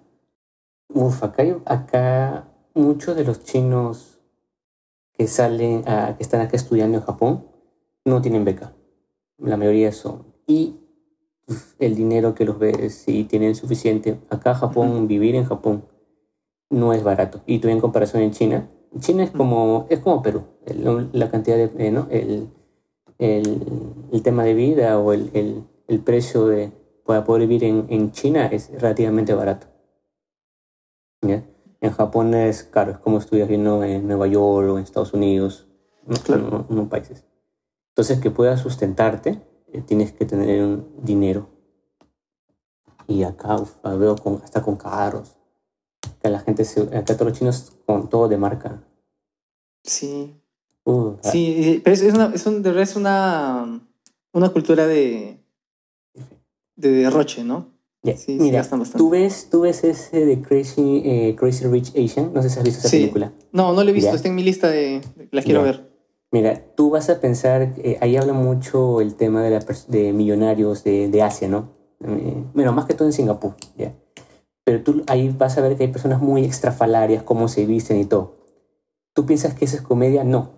Uf, 0.94 1.24
acá, 1.24 1.42
acá 1.64 2.48
muchos 2.74 3.16
de 3.16 3.24
los 3.24 3.42
chinos 3.42 4.17
que 5.18 5.26
salen, 5.26 5.82
a- 5.86 6.14
que 6.16 6.22
están 6.22 6.40
acá 6.40 6.56
estudiando 6.56 6.96
en 6.98 7.04
Japón, 7.04 7.44
no 8.04 8.22
tienen 8.22 8.44
beca. 8.44 8.72
La 9.38 9.56
mayoría 9.56 9.90
son. 9.92 10.24
Y 10.46 10.76
uf, 11.48 11.74
el 11.80 11.96
dinero 11.96 12.34
que 12.34 12.44
los 12.44 12.58
ves, 12.58 12.94
si 12.94 13.24
tienen 13.24 13.54
suficiente. 13.56 14.18
Acá 14.30 14.54
Japón, 14.54 15.08
vivir 15.08 15.34
en 15.34 15.44
Japón 15.44 15.84
no 16.70 16.92
es 16.92 17.02
barato. 17.02 17.40
Y 17.46 17.58
tú 17.58 17.68
en 17.68 17.80
comparación 17.80 18.22
en 18.22 18.30
China, 18.30 18.68
China 19.00 19.24
es 19.24 19.30
como, 19.32 19.86
es 19.90 19.98
como 19.98 20.22
Perú. 20.22 20.44
El- 20.64 21.10
la 21.12 21.30
cantidad 21.30 21.56
de, 21.56 21.70
eh, 21.86 21.90
¿no? 21.90 22.06
el, 22.10 22.48
el, 23.18 23.62
el 24.12 24.22
tema 24.22 24.44
de 24.44 24.54
vida 24.54 24.98
o 25.00 25.12
el, 25.12 25.30
el, 25.34 25.64
el 25.88 25.98
precio 26.00 26.46
de, 26.46 26.70
para 27.04 27.24
poder 27.24 27.48
vivir 27.48 27.64
en, 27.64 27.86
en 27.88 28.12
China 28.12 28.46
es 28.46 28.70
relativamente 28.80 29.34
barato. 29.34 29.66
¿ya? 31.22 31.42
En 31.80 31.92
Japón 31.92 32.34
es 32.34 32.64
caro, 32.64 32.92
es 32.92 32.98
como 32.98 33.18
estudias 33.18 33.48
viendo 33.48 33.84
en 33.84 34.06
Nueva 34.06 34.26
York 34.26 34.68
o 34.68 34.78
en 34.78 34.84
Estados 34.84 35.12
Unidos, 35.12 35.66
¿no? 36.06 36.16
Claro. 36.16 36.66
en 36.68 36.76
unos 36.76 36.88
países. 36.88 37.24
Entonces, 37.90 38.20
que 38.20 38.30
puedas 38.30 38.60
sustentarte, 38.60 39.40
eh, 39.72 39.82
tienes 39.82 40.12
que 40.12 40.24
tener 40.24 40.62
un 40.62 40.88
dinero. 41.02 41.48
Y 43.06 43.22
acá 43.22 43.56
uf, 43.56 43.76
veo 43.84 44.16
con, 44.16 44.40
hasta 44.42 44.62
con 44.62 44.76
carros. 44.76 45.36
Que 46.22 46.28
la 46.30 46.40
gente, 46.40 46.64
se, 46.64 46.82
acá 46.96 47.14
todos 47.16 47.28
los 47.30 47.38
chinos 47.38 47.72
con 47.86 48.08
todo 48.08 48.28
de 48.28 48.36
marca. 48.38 48.82
Sí. 49.84 50.34
Uh, 50.84 51.14
ah, 51.22 51.30
Sí, 51.30 51.80
pero 51.84 51.94
es, 51.94 52.02
es 52.02 52.14
una, 52.14 52.26
es, 52.34 52.46
un- 52.46 52.62
de 52.62 52.70
verdad 52.70 52.82
es 52.82 52.96
una, 52.96 53.80
una 54.32 54.48
cultura 54.50 54.86
de, 54.86 55.42
de 56.76 56.90
derroche, 56.90 57.44
¿no? 57.44 57.66
Ya. 58.12 58.16
sí, 58.16 58.24
sí, 58.26 58.38
Mira, 58.38 58.58
bastante. 58.60 58.90
¿tú 58.96 59.10
ves, 59.10 59.48
tú 59.50 59.60
ves 59.62 59.84
ese 59.84 60.24
de 60.24 60.40
Crazy, 60.42 61.02
eh, 61.04 61.36
Crazy 61.38 61.66
Rich 61.66 61.92
Asian, 61.96 62.32
no 62.34 62.42
sé 62.42 62.50
si 62.50 62.58
has 62.58 62.64
visto 62.64 62.80
esa 62.80 62.88
Sí. 62.88 62.98
película. 62.98 63.32
No, 63.52 63.72
no 63.72 63.82
lo 63.84 63.90
he 63.90 63.92
visto, 63.92 64.10
Ya. 64.10 64.16
está 64.16 64.28
en 64.28 64.34
mi 64.34 64.42
lista 64.42 64.68
de... 64.68 65.00
La 65.30 65.42
quiero 65.42 65.60
Ya. 65.60 65.64
ver. 65.66 65.88
Mira, 66.30 66.62
tú 66.76 66.90
vas 66.90 67.08
a 67.08 67.20
pensar, 67.20 67.74
eh, 67.78 67.96
ahí 68.02 68.16
habla 68.16 68.34
mucho 68.34 69.00
el 69.00 69.14
tema 69.14 69.42
de, 69.42 69.50
la 69.50 69.64
de 69.88 70.12
millonarios 70.12 70.84
de, 70.84 71.08
de 71.08 71.22
Asia, 71.22 71.48
¿no? 71.48 71.70
Eh, 72.04 72.44
bueno, 72.54 72.72
más 72.72 72.84
que 72.84 72.94
todo 72.94 73.08
en 73.08 73.12
Singapur, 73.12 73.54
¿ya? 73.76 73.94
Pero 74.64 74.82
tú 74.82 75.02
ahí 75.06 75.30
vas 75.30 75.56
a 75.56 75.62
ver 75.62 75.76
que 75.76 75.84
hay 75.84 75.90
personas 75.90 76.20
muy 76.20 76.44
extrafalarias, 76.44 77.22
cómo 77.22 77.48
se 77.48 77.64
visten 77.64 77.98
y 77.98 78.04
todo. 78.04 78.36
¿Tú 79.14 79.24
piensas 79.24 79.54
que 79.54 79.64
eso 79.64 79.76
es 79.76 79.82
comedia? 79.82 80.22
No. 80.24 80.50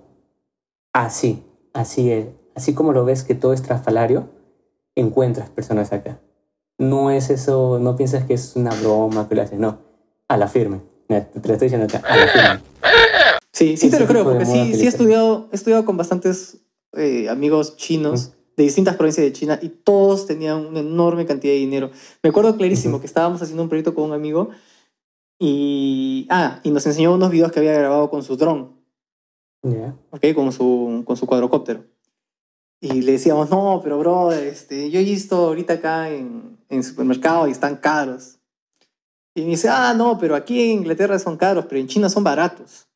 Así, 0.92 1.44
así 1.72 2.10
es. 2.10 2.26
Así 2.56 2.74
como 2.74 2.92
lo 2.92 3.04
ves 3.04 3.22
que 3.22 3.36
todo 3.36 3.52
es 3.52 3.60
estrafalario, 3.60 4.28
encuentras 4.96 5.48
personas 5.50 5.92
acá. 5.92 6.20
No 6.80 7.10
es 7.10 7.28
eso, 7.28 7.78
no 7.78 7.94
piensas 7.94 8.24
que 8.24 8.32
es 8.32 8.56
una 8.56 8.74
broma 8.74 9.28
que 9.28 9.34
lo 9.34 9.42
hacen, 9.42 9.60
no. 9.60 9.80
A 10.28 10.38
la 10.38 10.48
firme. 10.48 10.80
Te 11.08 11.26
lo 11.34 11.52
estoy 11.52 11.68
diciendo 11.68 11.84
acá, 11.84 12.02
a 12.08 12.16
la 12.16 12.26
firme. 12.26 12.60
Sí, 13.52 13.76
sí 13.76 13.90
te 13.90 14.00
lo 14.00 14.06
creo, 14.06 14.24
porque 14.24 14.46
sí, 14.46 14.72
sí 14.72 14.86
he 14.86 14.88
estudiado, 14.88 15.48
he 15.52 15.56
estudiado 15.56 15.84
con 15.84 15.98
bastantes 15.98 16.56
eh, 16.96 17.28
amigos 17.28 17.76
chinos 17.76 18.32
de 18.56 18.64
distintas 18.64 18.96
provincias 18.96 19.26
de 19.26 19.32
China 19.34 19.58
y 19.60 19.68
todos 19.68 20.26
tenían 20.26 20.64
una 20.64 20.80
enorme 20.80 21.26
cantidad 21.26 21.52
de 21.52 21.58
dinero. 21.58 21.90
Me 22.22 22.30
acuerdo 22.30 22.56
clarísimo 22.56 23.00
que 23.00 23.06
estábamos 23.06 23.42
haciendo 23.42 23.62
un 23.62 23.68
proyecto 23.68 23.94
con 23.94 24.04
un 24.04 24.12
amigo 24.14 24.48
y, 25.38 26.26
ah, 26.30 26.60
y 26.62 26.70
nos 26.70 26.86
enseñó 26.86 27.12
unos 27.12 27.30
videos 27.30 27.52
que 27.52 27.58
había 27.58 27.74
grabado 27.74 28.08
con 28.08 28.22
su 28.22 28.38
dron, 28.38 28.72
¿Ya? 29.62 29.94
¿ok? 30.12 30.32
Con 30.34 30.50
su, 30.52 31.02
con 31.04 31.18
su 31.18 31.26
cuadrocóptero. 31.26 31.84
Y 32.80 33.02
le 33.02 33.12
decíamos, 33.12 33.50
no, 33.50 33.80
pero 33.82 33.98
bro, 33.98 34.32
este, 34.32 34.90
yo 34.90 35.00
he 35.00 35.04
visto 35.04 35.36
ahorita 35.48 35.74
acá 35.74 36.08
en, 36.08 36.59
en 36.70 36.82
supermercado 36.82 37.46
y 37.46 37.50
están 37.50 37.76
caros. 37.76 38.38
Y 39.34 39.42
me 39.42 39.48
dice, 39.48 39.68
ah, 39.68 39.94
no, 39.94 40.18
pero 40.18 40.34
aquí 40.34 40.62
en 40.62 40.78
Inglaterra 40.78 41.18
son 41.18 41.36
caros, 41.36 41.66
pero 41.68 41.80
en 41.80 41.86
China 41.88 42.08
son 42.08 42.24
baratos. 42.24 42.88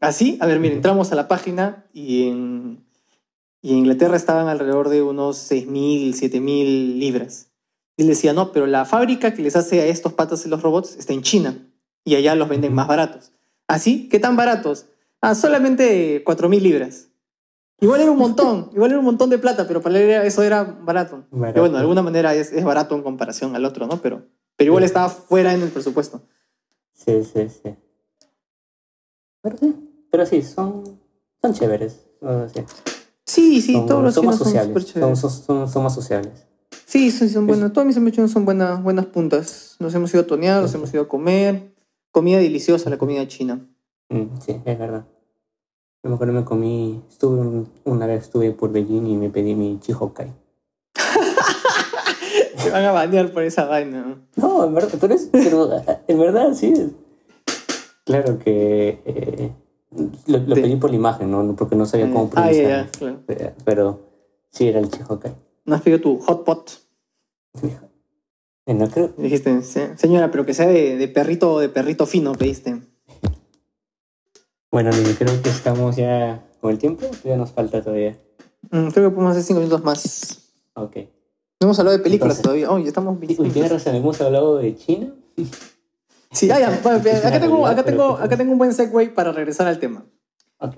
Así, 0.00 0.38
a 0.40 0.46
ver, 0.46 0.60
mira, 0.60 0.72
Ujú. 0.74 0.78
entramos 0.78 1.10
a 1.10 1.16
la 1.16 1.26
página 1.26 1.86
y 1.92 2.28
en, 2.28 2.84
y 3.62 3.72
en 3.72 3.78
Inglaterra 3.78 4.16
estaban 4.16 4.46
alrededor 4.46 4.88
de 4.88 5.02
unos 5.02 5.38
6.000, 5.50 6.12
7.000 6.14 6.98
libras. 6.98 7.50
Y 7.96 8.02
él 8.02 8.08
decía, 8.08 8.32
no, 8.32 8.52
pero 8.52 8.66
la 8.66 8.84
fábrica 8.84 9.34
que 9.34 9.42
les 9.42 9.56
hace 9.56 9.80
a 9.80 9.86
estos 9.86 10.12
patas 10.12 10.46
y 10.46 10.48
los 10.48 10.62
robots 10.62 10.96
está 10.96 11.12
en 11.12 11.22
China 11.22 11.58
y 12.04 12.14
allá 12.14 12.36
los 12.36 12.48
venden 12.48 12.72
más 12.74 12.86
baratos. 12.86 13.32
¿Así? 13.66 14.08
¿Qué 14.08 14.20
tan 14.20 14.36
baratos? 14.36 14.86
Ah, 15.20 15.34
solamente 15.34 16.22
4.000 16.24 16.60
libras. 16.62 17.07
Igual 17.80 18.00
era 18.00 18.10
un 18.10 18.18
montón, 18.18 18.70
igual 18.74 18.90
era 18.90 18.98
un 18.98 19.04
montón 19.04 19.30
de 19.30 19.38
plata, 19.38 19.66
pero 19.68 19.80
para 19.80 19.96
él 19.98 20.10
era- 20.10 20.24
eso 20.24 20.42
era 20.42 20.64
barato. 20.64 21.24
Barato. 21.30 21.54
Que 21.54 21.60
bueno, 21.60 21.74
de 21.76 21.80
alguna 21.80 22.02
manera 22.02 22.34
es, 22.34 22.52
es 22.52 22.64
barato 22.64 22.94
en 22.96 23.02
comparación 23.02 23.54
al 23.54 23.64
otro, 23.64 23.86
¿no? 23.86 24.00
Pero, 24.02 24.22
pero 24.56 24.68
igual 24.70 24.82
Sí. 24.82 24.86
estaba 24.86 25.08
fuera 25.08 25.54
en 25.54 25.62
el 25.62 25.68
presupuesto. 25.70 26.22
Sí, 26.92 27.22
sí, 27.24 27.48
sí. 27.48 27.74
Pero 29.42 29.56
sí, 29.58 29.74
pero 30.10 30.26
sí, 30.26 30.42
son, 30.42 30.98
son 31.40 31.54
chéveres. 31.54 32.04
o 32.20 32.48
sea, 32.48 32.64
Sí, 33.24 33.60
sí, 33.60 33.74
son, 33.74 33.86
todos 33.86 34.02
los 34.02 34.14
son 34.14 34.26
más 34.26 34.38
chinos 34.42 34.54
son. 34.72 34.82
Son, 34.82 35.16
son, 35.16 35.30
son- 35.30 35.68
son 35.68 35.82
más 35.84 35.94
sociables. 35.94 36.46
Sí, 36.86 37.10
sí, 37.12 37.28
son 37.28 37.46
buenas. 37.46 37.72
Todos 37.72 37.86
mis 37.86 37.96
amigos 37.96 38.14
chinos 38.16 38.30
son 38.32 38.44
buenas, 38.44 38.82
buenas 38.82 39.06
puntas. 39.06 39.76
Nos 39.78 39.94
hemos 39.94 40.12
ido 40.14 40.22
a 40.22 40.26
tonear, 40.26 40.62
nos 40.62 40.74
hemos 40.74 40.92
ido 40.92 41.02
a 41.04 41.08
comer. 41.08 41.74
Comida 42.10 42.38
deliciosa, 42.38 42.88
la 42.90 42.96
comida 42.98 43.28
china. 43.28 43.60
Mm, 44.08 44.40
sí, 44.44 44.60
es 44.64 44.78
verdad. 44.78 45.06
Yo 46.02 46.10
me 46.10 46.14
acuerdo 46.14 46.32
me 46.32 46.44
comí, 46.44 47.02
estuve 47.08 47.40
un- 47.40 47.68
una 47.84 48.06
vez 48.06 48.24
estuve 48.24 48.52
por 48.52 48.70
Beijing 48.70 49.06
y 49.06 49.16
me 49.16 49.30
pedí 49.30 49.54
mi 49.54 49.80
chihokai. 49.80 50.32
Se 52.56 52.70
van 52.70 52.84
a 52.84 52.92
banear 52.92 53.32
por 53.32 53.42
esa 53.42 53.64
vaina. 53.64 54.16
¿no? 54.36 54.64
En 54.64 54.74
verdad, 54.74 54.96
pero, 55.00 55.14
es- 55.14 55.28
pero 55.32 55.70
en 56.06 56.18
verdad 56.18 56.54
sí. 56.54 56.72
es- 56.72 56.90
Claro 58.04 58.38
que 58.38 59.00
eh, 59.04 59.52
lo, 60.26 60.38
lo 60.38 60.54
Sí. 60.54 60.62
pedí 60.62 60.76
por 60.76 60.90
la 60.90 60.96
imagen, 60.96 61.30
¿no? 61.30 61.54
Porque 61.56 61.76
no 61.76 61.84
sabía 61.84 62.06
cómo 62.10 62.30
Ah, 62.34 62.50
ya, 62.52 62.52
pronunciarlo. 62.52 62.68
ya, 62.84 62.90
claro. 62.98 63.18
Eh, 63.28 63.54
Pero 63.64 64.00
sí 64.50 64.68
era 64.68 64.78
el 64.80 64.90
chihokai. 64.90 65.34
¿No 65.66 65.74
has 65.74 65.82
pedido 65.82 66.00
tu 66.00 66.18
hot 66.20 66.44
pot? 66.44 66.70
Eh, 68.66 68.74
No 68.74 68.88
creo, 68.88 69.08
Dijiste, 69.16 69.62
"Se- 69.62 69.96
señora, 69.98 70.30
pero 70.30 70.44
que 70.46 70.54
sea 70.54 70.66
de, 70.68 70.96
de 70.96 71.08
perrito, 71.08 71.58
de 71.58 71.68
perrito 71.68 72.06
fino, 72.06 72.32
pediste. 72.32 72.80
Bueno, 74.70 74.90
Lili, 74.90 75.14
creo 75.14 75.40
que 75.42 75.48
estamos 75.48 75.96
ya 75.96 76.44
con 76.60 76.70
el 76.70 76.78
tiempo. 76.78 77.06
Ya 77.24 77.36
nos 77.36 77.52
falta 77.52 77.82
todavía. 77.82 78.18
Mm, 78.70 78.88
creo 78.88 79.08
que 79.08 79.14
podemos 79.14 79.32
hacer 79.32 79.42
cinco 79.44 79.60
minutos 79.60 79.82
más. 79.82 80.38
Ok. 80.74 80.96
No 81.60 81.66
hemos 81.66 81.78
hablado 81.78 81.96
de 81.96 82.02
películas 82.02 82.38
Entonces- 82.38 82.42
todavía. 82.42 82.70
Oh, 82.70 82.78
ya 82.78 82.88
estamos 82.88 83.18
Uy, 83.38 83.50
tienes 83.50 83.72
razón, 83.72 83.94
hemos 83.94 84.20
hablado 84.20 84.58
de 84.58 84.76
China. 84.76 85.14
Sí, 86.30 86.50
ah, 86.50 86.60
ya, 86.60 86.78
bueno, 86.82 86.98
acá, 87.24 87.40
tengo, 87.40 87.66
acá, 87.66 87.82
tengo, 87.82 88.10
acá 88.18 88.36
tengo 88.36 88.52
un 88.52 88.58
buen 88.58 88.74
segue 88.74 89.08
para 89.08 89.32
regresar 89.32 89.66
al 89.66 89.78
tema. 89.78 90.04
Ok. 90.58 90.74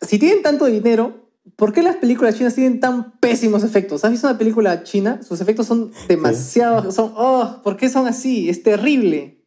Si 0.00 0.18
tienen 0.18 0.42
tanto 0.42 0.64
dinero, 0.64 1.30
¿por 1.54 1.72
qué 1.72 1.80
las 1.84 1.94
películas 1.94 2.34
chinas 2.34 2.56
tienen 2.56 2.80
tan 2.80 3.12
pésimos 3.20 3.62
efectos? 3.62 4.04
¿Has 4.04 4.10
visto 4.10 4.26
una 4.26 4.36
película 4.36 4.82
china? 4.82 5.20
Sus 5.22 5.40
efectos 5.40 5.66
son 5.66 5.92
demasiado... 6.08 6.90
Son, 6.90 7.12
oh, 7.16 7.60
¿por 7.62 7.76
qué 7.76 7.88
son 7.88 8.08
así? 8.08 8.50
Es 8.50 8.64
terrible. 8.64 9.44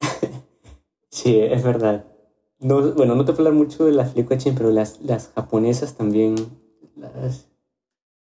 Sí, 1.10 1.38
es 1.38 1.62
verdad. 1.62 2.06
No, 2.62 2.92
bueno, 2.92 3.14
no 3.14 3.24
te 3.24 3.32
puedo 3.32 3.48
hablar 3.48 3.58
mucho 3.64 3.84
de 3.84 3.92
las 3.92 4.12
películas 4.12 4.44
pero 4.56 4.70
las, 4.70 5.00
las 5.02 5.30
japonesas 5.34 5.94
también, 5.96 6.36
las 6.96 7.46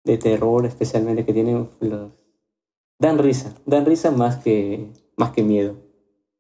de 0.03 0.17
terror 0.17 0.65
especialmente, 0.65 1.25
que 1.25 1.33
tienen 1.33 1.69
los... 1.79 2.11
Dan 2.99 3.17
risa, 3.17 3.53
dan 3.65 3.85
risa 3.85 4.11
más 4.11 4.37
que, 4.37 4.91
más 5.17 5.31
que 5.31 5.43
miedo. 5.43 5.75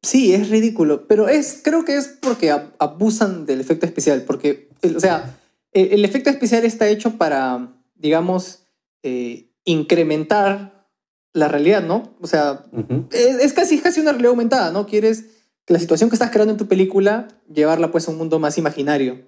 Sí, 0.01 0.33
es 0.33 0.49
ridículo, 0.49 1.07
pero 1.07 1.27
es, 1.27 1.61
creo 1.63 1.83
que 1.83 1.97
es 1.97 2.07
porque 2.21 2.51
ab- 2.53 2.71
abusan 2.79 3.45
del 3.45 3.59
efecto 3.59 3.85
especial, 3.85 4.23
porque, 4.23 4.69
o 4.95 4.99
sea, 4.99 5.39
el, 5.71 5.93
el 5.93 6.05
efecto 6.05 6.29
especial 6.29 6.63
está 6.65 6.87
hecho 6.87 7.17
para, 7.17 7.69
digamos, 7.95 8.63
eh, 9.01 9.49
incrementar 9.65 10.89
la 11.33 11.47
realidad, 11.47 11.83
¿no? 11.83 12.15
O 12.21 12.27
sea, 12.27 12.65
es, 13.11 13.37
es 13.37 13.53
casi, 13.53 13.75
es 13.75 13.81
casi 13.81 14.01
una 14.01 14.11
realidad 14.11 14.31
aumentada, 14.31 14.71
¿no? 14.71 14.85
Quieres 14.85 15.42
la 15.67 15.79
situación 15.79 16.09
que 16.09 16.15
estás 16.15 16.29
creando 16.31 16.51
en 16.51 16.57
tu 16.57 16.67
película, 16.67 17.27
llevarla 17.53 17.91
pues 17.91 18.07
a 18.07 18.11
un 18.11 18.17
mundo 18.17 18.39
más 18.39 18.57
imaginario. 18.57 19.21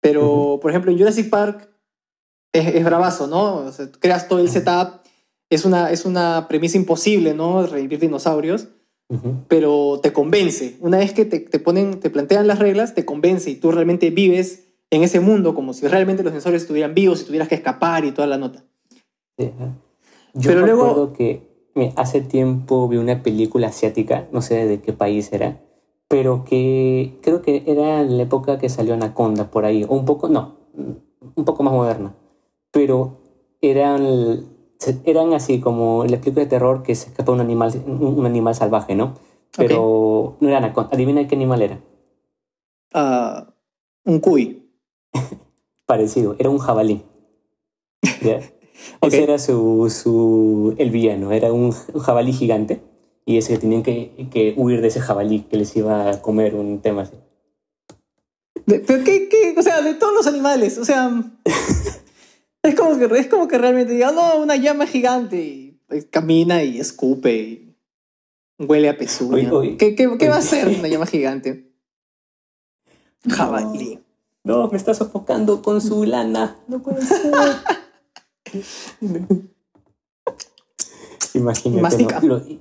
Pero, 0.00 0.58
por 0.62 0.70
ejemplo, 0.70 0.90
en 0.92 0.98
Jurassic 0.98 1.28
Park 1.30 1.68
es, 2.52 2.74
es 2.74 2.84
bravazo, 2.84 3.26
¿no? 3.26 3.56
O 3.56 3.72
sea, 3.72 3.90
tú 3.90 3.98
creas 3.98 4.28
todo 4.28 4.38
el 4.38 4.48
setup, 4.48 5.00
es 5.50 5.64
una, 5.64 5.90
es 5.90 6.04
una 6.04 6.46
premisa 6.48 6.76
imposible, 6.76 7.34
¿no? 7.34 7.66
Revivir 7.66 7.98
dinosaurios, 7.98 8.68
pero 9.48 10.00
te 10.02 10.12
convence. 10.12 10.76
Una 10.80 10.98
vez 10.98 11.12
que 11.12 11.24
te, 11.24 11.40
te 11.40 11.58
ponen, 11.58 11.98
te 12.00 12.10
plantean 12.10 12.46
las 12.46 12.58
reglas, 12.58 12.94
te 12.94 13.04
convence 13.04 13.50
y 13.50 13.56
tú 13.56 13.72
realmente 13.72 14.10
vives 14.10 14.64
en 14.90 15.02
ese 15.02 15.20
mundo 15.20 15.54
como 15.54 15.72
si 15.72 15.86
realmente 15.88 16.22
los 16.22 16.32
dinosaurios 16.32 16.62
estuvieran 16.62 16.94
vivos 16.94 17.22
y 17.22 17.24
tuvieras 17.24 17.48
que 17.48 17.54
escapar 17.56 18.04
y 18.04 18.12
toda 18.12 18.28
la 18.28 18.38
nota. 18.38 18.64
Sí. 19.38 19.50
Yo 20.34 20.50
Pero 20.50 20.60
me 20.60 20.66
luego- 20.66 20.82
acuerdo 20.86 21.12
que 21.14 21.47
hace 21.96 22.20
tiempo 22.20 22.88
vi 22.88 22.96
una 22.96 23.22
película 23.22 23.68
asiática, 23.68 24.28
no 24.32 24.42
sé 24.42 24.66
de 24.66 24.80
qué 24.80 24.92
país 24.92 25.32
era, 25.32 25.60
pero 26.08 26.44
que 26.44 27.18
creo 27.22 27.42
que 27.42 27.62
era 27.66 28.00
en 28.00 28.16
la 28.16 28.22
época 28.24 28.58
que 28.58 28.68
salió 28.68 28.94
Anaconda 28.94 29.50
por 29.50 29.64
ahí, 29.64 29.84
o 29.84 29.94
un 29.94 30.04
poco, 30.04 30.28
no, 30.28 30.56
un 30.74 31.44
poco 31.44 31.62
más 31.62 31.72
moderna, 31.72 32.14
pero 32.70 33.18
eran, 33.60 34.46
eran 35.04 35.32
así 35.34 35.60
como 35.60 36.04
el 36.04 36.14
explico 36.14 36.40
de 36.40 36.46
terror 36.46 36.82
que 36.82 36.94
se 36.94 37.10
escapa 37.10 37.32
un 37.32 37.40
animal, 37.40 37.72
un 37.86 38.24
animal 38.26 38.54
salvaje, 38.54 38.94
¿no? 38.94 39.14
Pero 39.56 40.36
no 40.40 40.48
era 40.48 40.58
Anaconda, 40.58 40.90
adivina 40.92 41.26
qué 41.26 41.34
animal 41.34 41.62
era. 41.62 41.80
Uh, 42.94 43.50
un 44.04 44.20
cuy. 44.20 44.70
Parecido, 45.86 46.36
era 46.38 46.50
un 46.50 46.58
jabalí. 46.58 47.02
Ese 49.00 49.22
era 49.22 49.38
su, 49.38 49.90
su, 49.90 50.74
el 50.78 50.90
villano, 50.90 51.32
era 51.32 51.52
un, 51.52 51.72
jabalí 51.72 52.32
gigante 52.32 52.80
y 53.24 53.38
ese 53.38 53.54
que 53.54 53.58
tenían 53.58 53.82
que, 53.82 54.28
que, 54.30 54.54
huir 54.56 54.80
de 54.80 54.88
ese 54.88 55.00
jabalí 55.00 55.40
que 55.42 55.56
les 55.56 55.76
iba 55.76 56.10
a 56.10 56.22
comer 56.22 56.54
un 56.54 56.80
tema 56.80 57.02
así. 57.02 57.14
¿Pero 58.66 59.04
qué, 59.04 59.28
qué? 59.28 59.54
O 59.56 59.62
sea, 59.62 59.80
de 59.82 59.94
todos 59.94 60.14
los 60.14 60.26
animales, 60.26 60.78
o 60.78 60.84
sea... 60.84 61.10
es, 62.62 62.74
como 62.74 62.98
que, 62.98 63.18
es 63.18 63.26
como 63.26 63.48
que 63.48 63.58
realmente 63.58 63.92
diga, 63.92 64.12
no, 64.12 64.36
una 64.36 64.56
llama 64.56 64.86
gigante 64.86 65.40
y 65.40 65.80
pues, 65.86 66.06
camina 66.10 66.62
y 66.62 66.78
escupe 66.78 67.34
y 67.34 67.76
huele 68.58 68.88
a 68.88 68.96
pezuña. 68.96 69.50
¿Qué, 69.78 69.94
qué, 69.94 70.08
qué 70.18 70.28
va 70.28 70.36
a 70.36 70.38
hacer 70.38 70.68
una 70.68 70.88
llama 70.88 71.06
gigante? 71.06 71.72
Jabalí. 73.28 74.00
No, 74.44 74.68
me 74.68 74.76
está 74.76 74.94
sofocando 74.94 75.62
con 75.62 75.80
su 75.80 76.04
lana. 76.04 76.56
No 76.68 76.82
puede 76.82 77.04
ser. 77.04 77.32
Imagínate. 81.34 82.58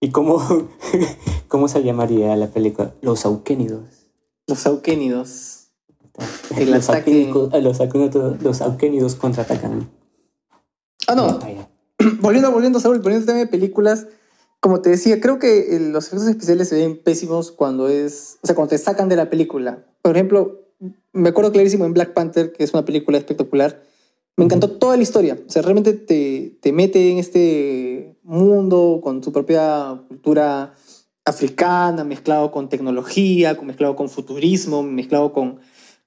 ¿Y 0.00 0.10
cómo, 0.10 0.68
cómo 1.48 1.68
se 1.68 1.82
llamaría 1.82 2.36
la 2.36 2.48
película? 2.48 2.94
Los 3.00 3.24
auquénidos. 3.24 3.84
Los 4.46 4.66
auquénidos. 4.66 5.68
los, 6.66 6.90
auquénidos 6.90 8.42
los, 8.42 8.60
auquénidos 8.60 9.14
contraatacan. 9.16 9.88
Ah, 11.08 11.14
no. 11.14 11.38
volviendo, 12.20 12.52
volviendo, 12.52 12.78
Saúl, 12.80 12.98
volviendo 12.98 13.22
al 13.22 13.26
tema 13.26 13.38
de 13.38 13.46
películas, 13.46 14.06
como 14.60 14.80
te 14.80 14.90
decía, 14.90 15.20
creo 15.20 15.38
que 15.38 15.78
los 15.80 16.06
efectos 16.06 16.28
especiales 16.28 16.68
se 16.68 16.76
ven 16.76 17.02
pésimos 17.02 17.50
cuando 17.50 17.88
es. 17.88 18.38
O 18.42 18.46
sea, 18.46 18.54
cuando 18.54 18.70
te 18.70 18.78
sacan 18.78 19.08
de 19.08 19.16
la 19.16 19.30
película. 19.30 19.78
Por 20.02 20.16
ejemplo, 20.16 20.60
me 21.12 21.30
acuerdo 21.30 21.50
clarísimo 21.50 21.84
en 21.84 21.94
Black 21.94 22.12
Panther, 22.12 22.52
que 22.52 22.62
es 22.64 22.72
una 22.74 22.84
película 22.84 23.18
espectacular 23.18 23.82
me 24.36 24.44
encantó 24.44 24.70
toda 24.70 24.96
la 24.96 25.02
historia. 25.02 25.38
O 25.46 25.50
sea, 25.50 25.62
realmente 25.62 25.92
te, 25.92 26.56
te 26.60 26.72
mete 26.72 27.10
en 27.10 27.18
este 27.18 28.16
mundo 28.22 29.00
con 29.02 29.22
su 29.22 29.32
propia 29.32 30.02
cultura 30.08 30.74
africana, 31.24 32.04
mezclado 32.04 32.50
con 32.50 32.68
tecnología, 32.68 33.56
mezclado 33.62 33.96
con 33.96 34.08
futurismo, 34.08 34.82
mezclado 34.82 35.32
con, 35.32 35.60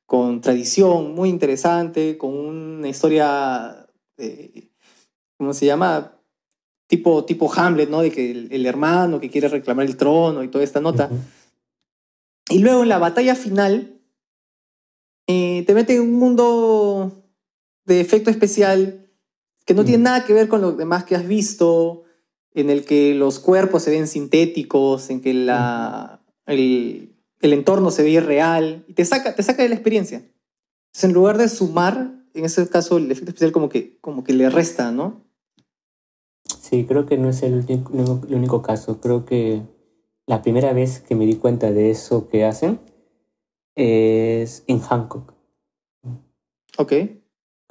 con 0.05 0.41
tradición, 0.41 1.15
muy 1.15 1.29
interesante, 1.29 2.17
con 2.17 2.33
una 2.33 2.89
historia, 2.89 3.87
¿cómo 5.37 5.53
se 5.53 5.65
llama? 5.65 6.13
Tipo, 6.87 7.25
tipo 7.25 7.51
Hamlet, 7.53 7.89
¿no? 7.89 8.01
De 8.01 8.11
que 8.11 8.31
el, 8.31 8.65
hermano 8.65 9.19
que 9.19 9.29
quiere 9.29 9.47
reclamar 9.47 9.85
el 9.85 9.97
trono 9.97 10.43
y 10.43 10.47
toda 10.47 10.63
esta 10.63 10.79
nota. 10.79 11.09
Y 12.49 12.59
luego 12.59 12.83
en 12.83 12.89
la 12.89 12.99
batalla 12.99 13.35
final, 13.35 13.99
eh, 15.27 15.63
te 15.67 15.73
mete 15.73 15.95
en 15.95 16.03
un 16.03 16.13
mundo 16.13 17.26
de 17.87 18.01
efecto 18.01 18.29
especial 18.29 19.09
que 19.65 19.73
no 19.73 19.83
tiene 19.83 20.03
nada 20.03 20.25
que 20.25 20.33
ver 20.33 20.47
con 20.47 20.61
lo 20.61 20.73
demás 20.73 21.03
que 21.03 21.15
has 21.15 21.27
visto, 21.27 22.03
en 22.53 22.69
el 22.69 22.85
que 22.85 23.15
los 23.15 23.39
cuerpos 23.39 23.83
se 23.83 23.91
ven 23.91 24.07
sintéticos, 24.07 25.09
en 25.09 25.21
que 25.21 25.33
la, 25.33 26.21
el, 26.45 27.15
el, 27.41 27.53
entorno 27.53 27.91
se 27.91 28.03
ve 28.03 28.19
real, 28.21 28.85
y 28.87 28.93
te 28.93 29.03
saca, 29.03 29.35
te 29.35 29.43
saca 29.43 29.63
de 29.63 29.69
la 29.69 29.75
experiencia. 29.75 30.17
Entonces, 30.17 31.03
en 31.03 31.13
lugar 31.13 31.37
de 31.37 31.49
sumar, 31.49 32.23
en 32.33 32.45
ese 32.45 32.67
caso 32.69 32.97
el 32.97 33.11
efecto 33.11 33.31
especial 33.31 33.51
como 33.51 33.67
que, 33.67 33.97
como 33.99 34.23
que 34.23 34.33
le 34.33 34.49
resta, 34.49 34.91
¿no? 34.91 35.25
Sí, 36.61 36.85
creo 36.85 37.05
que 37.05 37.17
no 37.17 37.29
es 37.29 37.43
el 37.43 37.55
único, 37.55 38.21
el 38.27 38.35
único 38.35 38.61
caso. 38.61 39.01
Creo 39.01 39.25
que 39.25 39.63
la 40.25 40.41
primera 40.41 40.73
vez 40.73 40.99
que 40.99 41.15
me 41.15 41.25
di 41.25 41.35
cuenta 41.35 41.71
de 41.71 41.89
eso 41.91 42.29
que 42.29 42.45
hacen 42.45 42.79
es 43.75 44.63
en 44.67 44.79
Hancock. 44.79 45.33
Ok. 46.77 46.93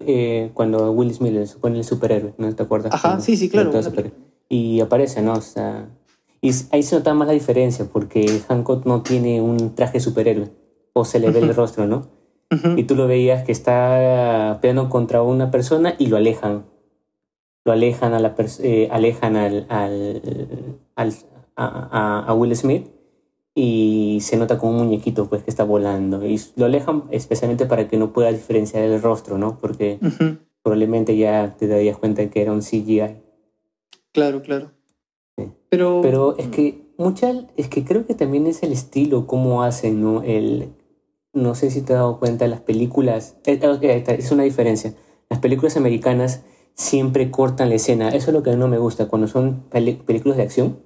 Eh, 0.01 0.51
cuando 0.53 0.93
Will 0.93 1.15
Smith 1.15 1.47
se 1.47 1.59
pone 1.59 1.79
el 1.79 1.85
superhéroe, 1.85 2.35
¿no 2.37 2.55
te 2.55 2.63
acuerdas? 2.63 2.93
Ajá, 2.93 3.19
sí, 3.21 3.37
sí, 3.37 3.49
claro. 3.49 3.73
Y 4.49 4.81
aparece, 4.81 5.23
¿no? 5.23 5.33
O 5.35 5.41
sea, 5.41 5.89
y 6.41 6.51
ahí 6.71 6.83
se 6.83 6.97
nota 6.97 7.15
más 7.15 7.29
la 7.29 7.35
diferencia 7.35 7.87
porque 7.91 8.41
Hancock 8.47 8.85
no 8.85 9.03
tiene 9.03 9.41
un 9.41 9.75
traje 9.75 10.01
superhéroe 10.01 10.51
o 10.93 11.05
se 11.05 11.19
le 11.19 11.31
ve 11.31 11.41
el 11.41 11.55
rostro, 11.55 11.87
¿no? 11.87 12.09
Y 12.77 12.85
tú 12.85 12.95
lo 12.95 13.09
veías 13.09 13.45
que 13.45 13.51
está 13.51 14.59
peleando 14.61 14.89
contra 14.89 15.23
una 15.23 15.51
persona 15.51 15.95
y 15.99 16.07
lo 16.07 16.17
alejan. 16.17 16.67
Lo 17.65 17.73
alejan 17.73 18.15
a 18.15 18.21
la 18.21 18.37
eh, 18.63 18.89
alejan 18.93 19.37
al, 19.37 19.67
al, 19.69 20.79
al 20.95 21.15
a, 21.57 22.25
a, 22.29 22.35
Will 22.35 22.55
Smith 22.55 22.89
y 23.59 24.19
se 24.21 24.37
nota 24.37 24.59
como 24.59 24.73
un 24.73 24.85
muñequito 24.85 25.31
pues 25.31 25.43
que 25.43 25.49
está 25.49 25.65
volando 25.65 26.27
y 26.27 26.39
lo 26.57 26.67
alejan 26.67 27.05
especialmente 27.11 27.65
para 27.65 27.89
que 27.89 27.97
no 27.97 28.13
pueda 28.13 28.31
diferenciar 28.31 28.85
el 28.85 29.01
rostro, 29.01 29.39
¿no? 29.39 29.59
Porque 29.59 29.99
probablemente 30.63 31.17
ya 31.17 31.57
te 31.59 31.67
darías 31.67 31.97
cuenta 31.97 32.21
de 32.21 32.29
que 32.29 32.43
era 32.43 32.53
un 32.53 32.61
CGI. 32.61 33.17
Claro, 34.13 34.43
claro. 34.43 34.73
Pero 35.71 36.01
pero 36.03 36.37
es 36.37 36.49
que 36.49 36.83
mucha 36.99 37.33
es 37.57 37.69
que 37.69 37.83
creo 37.83 38.07
que 38.07 38.15
también 38.15 38.47
es 38.47 38.63
el 38.63 38.73
estilo 38.73 39.27
cómo 39.27 39.63
hacen, 39.63 40.03
¿no? 40.03 40.23
El 40.23 40.69
no 41.33 41.55
sé 41.55 41.71
si 41.71 41.81
te 41.81 41.95
has 41.95 42.01
dado 42.01 42.19
cuenta 42.19 42.47
las 42.49 42.61
películas 42.61 43.37
es, 43.47 43.59
es 43.63 44.33
una 44.33 44.43
diferencia. 44.43 44.93
Las 45.31 45.41
películas 45.41 45.79
americanas 45.79 46.43
siempre 46.75 47.31
cortan 47.31 47.71
la 47.71 47.77
escena. 47.77 48.11
Eso 48.11 48.31
es 48.31 48.35
lo 48.35 48.43
que 48.43 48.55
no 48.55 48.69
me 48.69 48.77
gusta 48.77 49.09
cuando 49.09 49.29
son 49.29 49.65
películas 49.71 50.37
de 50.37 50.43
acción. 50.43 50.79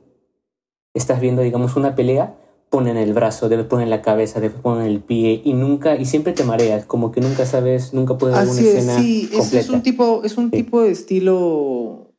Estás 0.95 1.21
viendo, 1.21 1.43
digamos, 1.43 1.75
una 1.75 1.97
pelea 1.97 2.37
ponen 2.71 2.97
el 2.97 3.13
brazo, 3.13 3.49
después 3.49 3.69
ponen 3.69 3.91
la 3.91 4.01
cabeza, 4.01 4.41
después 4.41 4.63
ponen 4.63 4.87
el 4.87 5.01
pie 5.01 5.43
y 5.45 5.53
nunca 5.53 5.97
y 5.97 6.07
siempre 6.07 6.33
te 6.33 6.45
mareas, 6.45 6.87
como 6.87 7.11
que 7.13 7.21
nunca 7.21 7.45
sabes, 7.45 7.93
nunca 7.93 8.17
puedes 8.17 8.39
ver 8.39 8.49
una 8.49 8.61
escena 8.61 8.99
sí, 8.99 9.29
completa. 9.33 9.59
Es, 9.59 9.69
un 9.71 9.83
tipo 9.83 10.23
es 10.25 10.39
un 10.39 10.51
tipo 10.51 10.81
de 10.81 10.91
estilo 10.93 12.13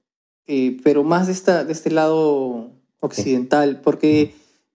eh, 0.47 0.77
pero 0.83 1.03
más 1.03 1.27
de 1.27 1.33
esta 1.33 1.63
de 1.63 1.71
este 1.71 1.89
lado 1.89 2.71
occidental, 2.99 3.81
porque 3.81 4.33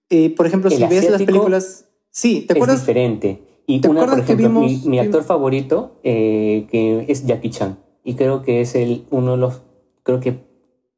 eh, 0.08 0.34
por 0.34 0.46
ejemplo, 0.46 0.70
si 0.70 0.84
ves 0.84 1.10
las 1.10 1.22
películas, 1.22 1.86
sí, 2.10 2.44
¿te 2.46 2.54
acuerdas? 2.54 2.76
Es 2.76 2.82
diferente. 2.86 3.42
Y 3.66 3.80
¿te 3.80 3.88
una, 3.88 4.06
por 4.06 4.20
ejemplo, 4.20 4.48
mi, 4.48 4.98
actor 4.98 5.24
favorito 5.24 5.98
eh, 6.04 6.66
que 6.70 7.04
es 7.08 7.26
Jackie 7.26 7.50
Chan 7.50 7.78
y 8.04 8.14
creo 8.14 8.42
que 8.42 8.60
es 8.60 8.76
el 8.76 9.04
uno 9.10 9.32
de 9.32 9.38
los 9.38 9.62
creo 10.04 10.20
que 10.20 10.38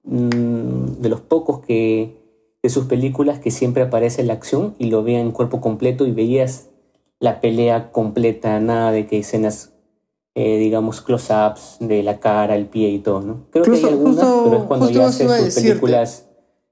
mm, 0.04 1.00
de 1.00 1.08
los 1.08 1.22
pocos 1.22 1.60
que 1.60 2.17
de 2.68 2.74
sus 2.74 2.84
películas 2.84 3.38
que 3.38 3.50
siempre 3.50 3.82
aparece 3.82 4.22
la 4.24 4.34
acción 4.34 4.74
y 4.78 4.90
lo 4.90 5.02
veía 5.02 5.20
en 5.20 5.32
cuerpo 5.32 5.62
completo 5.62 6.06
y 6.06 6.12
veías 6.12 6.68
la 7.18 7.40
pelea 7.40 7.92
completa, 7.92 8.60
nada 8.60 8.92
de 8.92 9.06
que 9.06 9.20
escenas, 9.20 9.72
eh, 10.34 10.58
digamos, 10.58 11.00
close-ups 11.00 11.78
de 11.80 12.02
la 12.02 12.20
cara, 12.20 12.56
el 12.56 12.66
pie 12.66 12.90
y 12.90 12.98
todo, 12.98 13.22
¿no? 13.22 13.46
Creo 13.52 13.64
que 13.64 13.70
hay 13.70 13.84
algunas, 13.84 14.22
pero 14.44 14.58
es 14.58 14.64
cuando 14.64 14.90
ya 14.90 15.06
hace 15.06 15.26
sus 15.50 15.54
películas. 15.54 16.26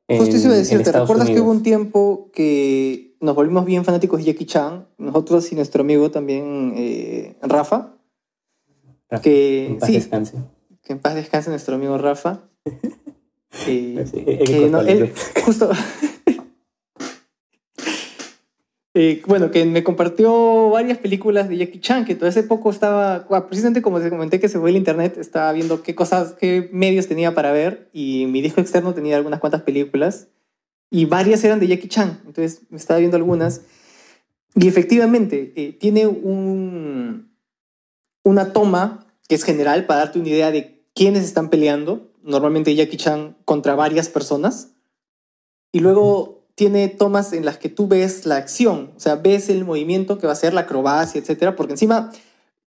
En, 0.06 0.18
justo 0.18 0.36
iba 0.36 0.52
a 0.52 0.56
decirte, 0.58 0.92
¿recuerdas 0.92 1.30
que 1.30 1.40
hubo 1.40 1.50
un 1.50 1.62
tiempo 1.62 2.30
que 2.34 3.16
nos 3.22 3.34
volvimos 3.34 3.64
bien 3.64 3.82
fanáticos 3.86 4.18
de 4.18 4.26
Jackie 4.26 4.44
Chan? 4.44 4.86
Nosotros 4.98 5.50
y 5.50 5.54
nuestro 5.54 5.80
amigo 5.80 6.10
también, 6.10 6.74
eh, 6.76 7.36
Rafa. 7.40 7.94
Que, 9.22 9.68
en 9.68 9.78
paz 9.78 9.90
descanse. 9.90 10.34
Que 10.82 10.92
en 10.92 10.98
paz 10.98 11.14
descanse 11.14 11.48
nuestro 11.48 11.76
amigo 11.76 11.96
Rafa. 11.96 12.42
Eh, 13.68 15.12
justo. 15.44 15.70
Eh, 18.98 19.22
bueno, 19.26 19.50
que 19.50 19.66
me 19.66 19.84
compartió 19.84 20.70
varias 20.70 20.96
películas 20.96 21.50
de 21.50 21.58
Jackie 21.58 21.80
Chan, 21.80 22.06
que 22.06 22.14
todo 22.14 22.30
ese 22.30 22.42
poco 22.42 22.70
estaba, 22.70 23.26
precisamente 23.46 23.82
como 23.82 24.00
te 24.00 24.08
comenté 24.08 24.40
que 24.40 24.48
se 24.48 24.58
fue 24.58 24.70
el 24.70 24.76
internet, 24.76 25.18
estaba 25.18 25.52
viendo 25.52 25.82
qué 25.82 25.94
cosas, 25.94 26.32
qué 26.32 26.70
medios 26.72 27.06
tenía 27.06 27.34
para 27.34 27.52
ver 27.52 27.90
y 27.92 28.24
mi 28.24 28.40
disco 28.40 28.62
externo 28.62 28.94
tenía 28.94 29.16
algunas 29.16 29.38
cuantas 29.38 29.60
películas 29.60 30.28
y 30.88 31.04
varias 31.04 31.44
eran 31.44 31.60
de 31.60 31.66
Jackie 31.66 31.88
Chan, 31.88 32.22
entonces 32.26 32.62
me 32.70 32.78
estaba 32.78 32.98
viendo 32.98 33.18
algunas. 33.18 33.60
Y 34.54 34.66
efectivamente 34.66 35.52
eh, 35.56 35.74
tiene 35.74 36.06
un, 36.06 37.36
una 38.22 38.54
toma 38.54 39.06
que 39.28 39.34
es 39.34 39.44
general 39.44 39.84
para 39.84 40.00
darte 40.00 40.18
una 40.18 40.30
idea 40.30 40.50
de 40.50 40.82
quiénes 40.94 41.22
están 41.22 41.50
peleando 41.50 42.10
normalmente 42.26 42.74
Jackie 42.74 42.98
Chan 42.98 43.36
contra 43.44 43.74
varias 43.74 44.08
personas. 44.08 44.72
Y 45.72 45.80
luego 45.80 46.46
tiene 46.54 46.88
tomas 46.88 47.32
en 47.32 47.44
las 47.44 47.58
que 47.58 47.68
tú 47.68 47.86
ves 47.88 48.26
la 48.26 48.36
acción, 48.36 48.92
o 48.96 49.00
sea, 49.00 49.16
ves 49.16 49.48
el 49.50 49.64
movimiento 49.64 50.18
que 50.18 50.26
va 50.26 50.32
a 50.32 50.36
ser 50.36 50.54
la 50.54 50.62
acrobacia, 50.62 51.20
etcétera, 51.20 51.54
porque 51.54 51.74
encima 51.74 52.12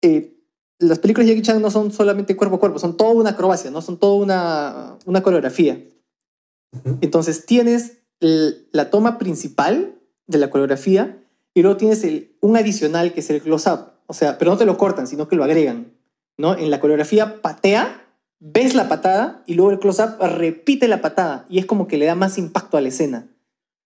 eh, 0.02 0.36
las 0.78 1.00
películas 1.00 1.26
de 1.26 1.34
Jackie 1.34 1.46
Chan 1.46 1.60
no 1.60 1.70
son 1.70 1.92
solamente 1.92 2.36
cuerpo 2.36 2.56
a 2.56 2.60
cuerpo, 2.60 2.78
son 2.78 2.96
toda 2.96 3.12
una 3.12 3.30
acrobacia, 3.30 3.70
no 3.70 3.82
son 3.82 3.98
toda 3.98 4.14
una, 4.14 4.98
una 5.04 5.22
coreografía. 5.22 5.82
Entonces 7.00 7.44
tienes 7.44 7.98
la 8.20 8.90
toma 8.90 9.18
principal 9.18 9.98
de 10.26 10.38
la 10.38 10.48
coreografía 10.48 11.22
y 11.54 11.62
luego 11.62 11.76
tienes 11.76 12.04
el, 12.04 12.36
un 12.40 12.56
adicional 12.56 13.12
que 13.12 13.20
es 13.20 13.30
el 13.30 13.42
close-up. 13.42 13.92
O 14.06 14.14
sea, 14.14 14.38
pero 14.38 14.52
no 14.52 14.56
te 14.56 14.64
lo 14.64 14.76
cortan, 14.76 15.06
sino 15.06 15.28
que 15.28 15.36
lo 15.36 15.44
agregan. 15.44 15.92
¿no? 16.36 16.56
En 16.56 16.70
la 16.70 16.80
coreografía 16.80 17.42
patea, 17.42 18.01
ves 18.44 18.74
la 18.74 18.88
patada 18.88 19.44
y 19.46 19.54
luego 19.54 19.70
el 19.70 19.78
close-up 19.78 20.20
repite 20.20 20.88
la 20.88 21.00
patada 21.00 21.46
y 21.48 21.60
es 21.60 21.66
como 21.66 21.86
que 21.86 21.96
le 21.96 22.06
da 22.06 22.16
más 22.16 22.38
impacto 22.38 22.76
a 22.76 22.80
la 22.80 22.88
escena. 22.88 23.28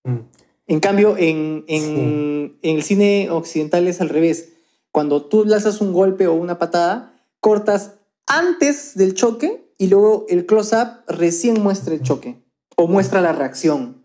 Mm. 0.05 0.21
En 0.69 0.81
cambio, 0.81 1.17
en, 1.19 1.65
en, 1.69 2.57
en, 2.63 2.77
el 2.77 2.83
cine 2.83 3.29
occidental 3.31 3.87
es 3.87 4.01
al 4.01 4.09
revés. 4.09 4.55
Cuando 4.91 5.27
tú 5.27 5.45
lanzas 5.45 5.81
un 5.83 5.93
golpe 5.93 6.27
o 6.27 6.33
una 6.33 6.59
patada, 6.59 7.13
cortas 7.39 7.97
antes 8.27 8.97
del 8.97 9.15
choque 9.15 9.71
y 9.77 9.89
luego 9.89 10.25
el 10.31 10.47
close-up 10.47 11.03
recién 11.07 11.63
muestra 11.63 11.95
el 11.95 12.03
choque 12.03 12.43
o 12.77 12.89
muestra 12.89 13.21
la 13.21 13.33
reacción. 13.33 14.03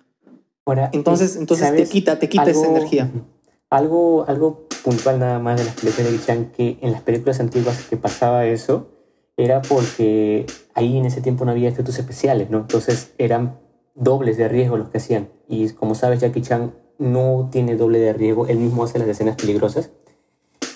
Ahora, 0.65 0.89
entonces, 0.91 1.37
entonces 1.37 1.73
te 1.75 1.85
quita, 1.85 2.19
te 2.19 2.27
quita 2.27 2.49
esa 2.49 2.67
energía. 2.67 3.09
Algo, 3.69 4.25
algo 4.27 4.67
puntual 4.83 5.17
nada 5.17 5.39
más 5.39 5.57
de 5.57 5.63
las 5.63 5.75
películas 5.75 6.11
de 6.11 6.19
Chan 6.19 6.51
que 6.51 6.77
en 6.81 6.91
las 6.91 7.01
películas 7.01 7.39
antiguas 7.39 7.85
que 7.89 7.95
pasaba 7.95 8.45
eso 8.45 8.90
era 9.43 9.61
porque 9.61 10.45
ahí 10.73 10.97
en 10.97 11.05
ese 11.05 11.21
tiempo 11.21 11.45
no 11.45 11.51
había 11.51 11.69
efectos 11.69 11.97
especiales, 11.97 12.49
¿no? 12.49 12.59
Entonces 12.59 13.13
eran 13.17 13.59
dobles 13.95 14.37
de 14.37 14.47
riesgo 14.47 14.77
los 14.77 14.89
que 14.89 14.97
hacían. 14.97 15.29
Y 15.47 15.69
como 15.71 15.95
sabes, 15.95 16.21
Jackie 16.21 16.41
Chan 16.41 16.73
no 16.97 17.49
tiene 17.51 17.75
doble 17.75 17.99
de 17.99 18.13
riesgo, 18.13 18.47
él 18.47 18.57
mismo 18.57 18.83
hace 18.83 18.99
las 18.99 19.07
escenas 19.07 19.35
peligrosas. 19.35 19.91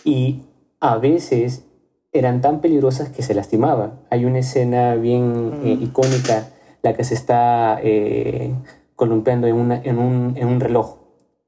Y 0.04 0.42
a 0.80 0.98
veces 0.98 1.66
eran 2.12 2.42
tan 2.42 2.62
peligrosas 2.62 3.10
que 3.10 3.22
se 3.22 3.34
lastimaba. 3.34 4.00
Hay 4.10 4.26
una 4.26 4.40
escena 4.40 4.96
bien 4.96 5.60
eh, 5.64 5.76
mm. 5.76 5.84
icónica, 5.84 6.50
la 6.82 6.94
que 6.94 7.04
se 7.04 7.14
está 7.14 7.80
eh, 7.84 8.54
columpiando 8.96 9.48
en, 9.48 9.56
una, 9.56 9.82
en, 9.84 10.00
un, 10.00 10.34
en 10.38 10.48
un 10.48 10.60
reloj 10.60 10.98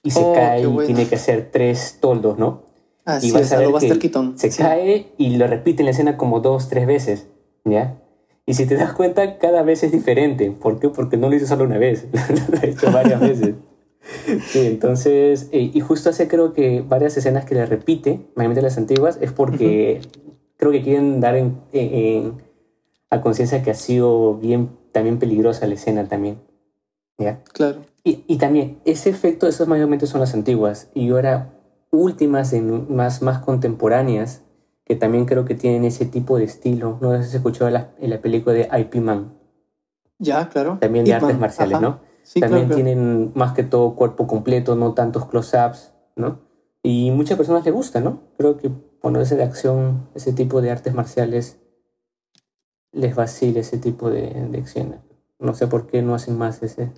y 0.03 0.11
se 0.11 0.21
oh, 0.23 0.33
cae 0.33 0.61
y 0.61 0.85
tiene 0.85 1.07
que 1.07 1.15
hacer 1.15 1.49
tres 1.51 1.97
toldos, 1.99 2.37
¿no? 2.37 2.63
Y 3.21 3.31
vas 3.31 3.51
a 3.53 3.57
ver 3.57 3.71
que 3.99 4.11
se 4.35 4.49
cae 4.49 5.07
y 5.17 5.37
lo 5.37 5.47
repite 5.47 5.81
en 5.81 5.85
la 5.85 5.91
escena 5.91 6.17
como 6.17 6.41
dos, 6.41 6.67
tres 6.67 6.85
veces, 6.85 7.27
¿ya? 7.63 7.97
Y 8.45 8.53
si 8.53 8.65
te 8.65 8.75
das 8.75 8.93
cuenta, 8.93 9.37
cada 9.37 9.61
vez 9.61 9.83
es 9.83 9.91
diferente. 9.91 10.51
¿Por 10.51 10.79
qué? 10.79 10.89
Porque 10.89 11.17
no 11.17 11.29
lo 11.29 11.35
hizo 11.35 11.45
solo 11.45 11.65
una 11.65 11.77
vez, 11.77 12.07
lo 12.51 12.57
ha 12.57 12.65
hecho 12.65 12.91
varias 12.91 13.19
veces. 13.19 13.55
Sí, 14.47 14.65
entonces, 14.67 15.49
eh, 15.51 15.71
y 15.73 15.79
justo 15.81 16.09
hace 16.09 16.27
creo 16.27 16.53
que 16.53 16.81
varias 16.81 17.17
escenas 17.17 17.45
que 17.45 17.55
le 17.55 17.65
repite, 17.65 18.21
mayormente 18.35 18.61
las 18.61 18.77
antiguas, 18.77 19.17
es 19.21 19.33
porque 19.33 20.01
creo 20.55 20.71
que 20.71 20.81
quieren 20.81 21.19
dar 21.19 21.35
en, 21.35 22.33
a 23.09 23.21
conciencia 23.21 23.63
que 23.63 23.71
ha 23.71 23.75
sido 23.75 24.35
bien, 24.35 24.69
también 24.93 25.19
peligrosa 25.19 25.67
la 25.67 25.73
escena 25.73 26.07
también. 26.07 26.39
¿Ya? 27.17 27.41
Claro. 27.53 27.81
Y, 28.03 28.23
y 28.27 28.37
también, 28.37 28.79
ese 28.85 29.09
efecto, 29.09 29.47
esas 29.47 29.67
mayormente 29.67 30.07
son 30.07 30.21
las 30.21 30.33
antiguas. 30.33 30.89
Y 30.93 31.09
ahora, 31.09 31.56
últimas, 31.91 32.53
en, 32.53 32.93
más, 32.95 33.21
más 33.21 33.39
contemporáneas, 33.39 34.43
que 34.85 34.95
también 34.95 35.25
creo 35.25 35.45
que 35.45 35.55
tienen 35.55 35.83
ese 35.83 36.05
tipo 36.05 36.37
de 36.37 36.45
estilo. 36.45 36.97
No 37.01 37.11
sé 37.11 37.23
si 37.23 37.29
has 37.29 37.35
escuchado 37.35 37.69
la, 37.69 37.91
en 37.99 38.09
la 38.09 38.21
película 38.21 38.53
de 38.53 38.69
IP 38.79 38.95
Man. 38.95 39.37
Ya, 40.19 40.49
claro. 40.49 40.77
También 40.79 41.05
de 41.05 41.13
artes 41.13 41.37
marciales, 41.37 41.81
¿no? 41.81 41.99
Sí, 42.23 42.39
también 42.39 42.69
tienen 42.69 43.31
más 43.35 43.53
que 43.53 43.63
todo 43.63 43.95
cuerpo 43.95 44.27
completo, 44.27 44.75
no 44.75 44.93
tantos 44.93 45.25
close-ups, 45.27 45.93
¿no? 46.15 46.39
Y 46.83 47.11
muchas 47.11 47.37
personas 47.37 47.63
les 47.65 47.73
gusta, 47.73 48.01
¿no? 48.01 48.21
Creo 48.37 48.57
que 48.57 48.69
ponerse 48.69 49.35
de 49.35 49.43
acción, 49.43 50.09
ese 50.15 50.33
tipo 50.33 50.61
de 50.61 50.71
artes 50.71 50.93
marciales, 50.93 51.59
les 52.91 53.15
vacila 53.15 53.59
ese 53.59 53.77
tipo 53.77 54.09
de, 54.09 54.47
de 54.49 54.57
acción. 54.57 54.95
No 55.39 55.53
sé 55.53 55.67
por 55.67 55.87
qué 55.87 56.01
no 56.01 56.15
hacen 56.15 56.37
más 56.37 56.63
ese. 56.63 56.91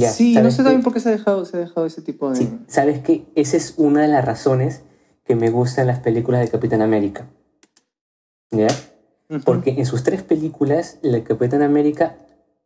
Sí, 0.00 0.34
no 0.34 0.50
sé 0.50 0.62
también 0.62 0.82
por 0.82 0.92
qué 0.92 1.00
se 1.00 1.08
ha 1.08 1.12
dejado, 1.12 1.44
se 1.44 1.56
ha 1.56 1.60
dejado 1.60 1.86
ese 1.86 2.02
tipo 2.02 2.30
de. 2.30 2.36
Sí, 2.36 2.58
sabes 2.68 3.00
que 3.00 3.24
esa 3.34 3.56
es 3.56 3.74
una 3.76 4.02
de 4.02 4.08
las 4.08 4.24
razones 4.24 4.82
que 5.24 5.36
me 5.36 5.50
gustan 5.50 5.86
las 5.86 6.00
películas 6.00 6.40
de 6.40 6.48
Capitán 6.48 6.82
América. 6.82 7.28
¿Ya? 8.50 8.68
Porque 9.44 9.70
en 9.70 9.86
sus 9.86 10.04
tres 10.04 10.22
películas, 10.22 10.98
la 11.02 11.22
Capitán 11.24 11.62
América, 11.62 12.16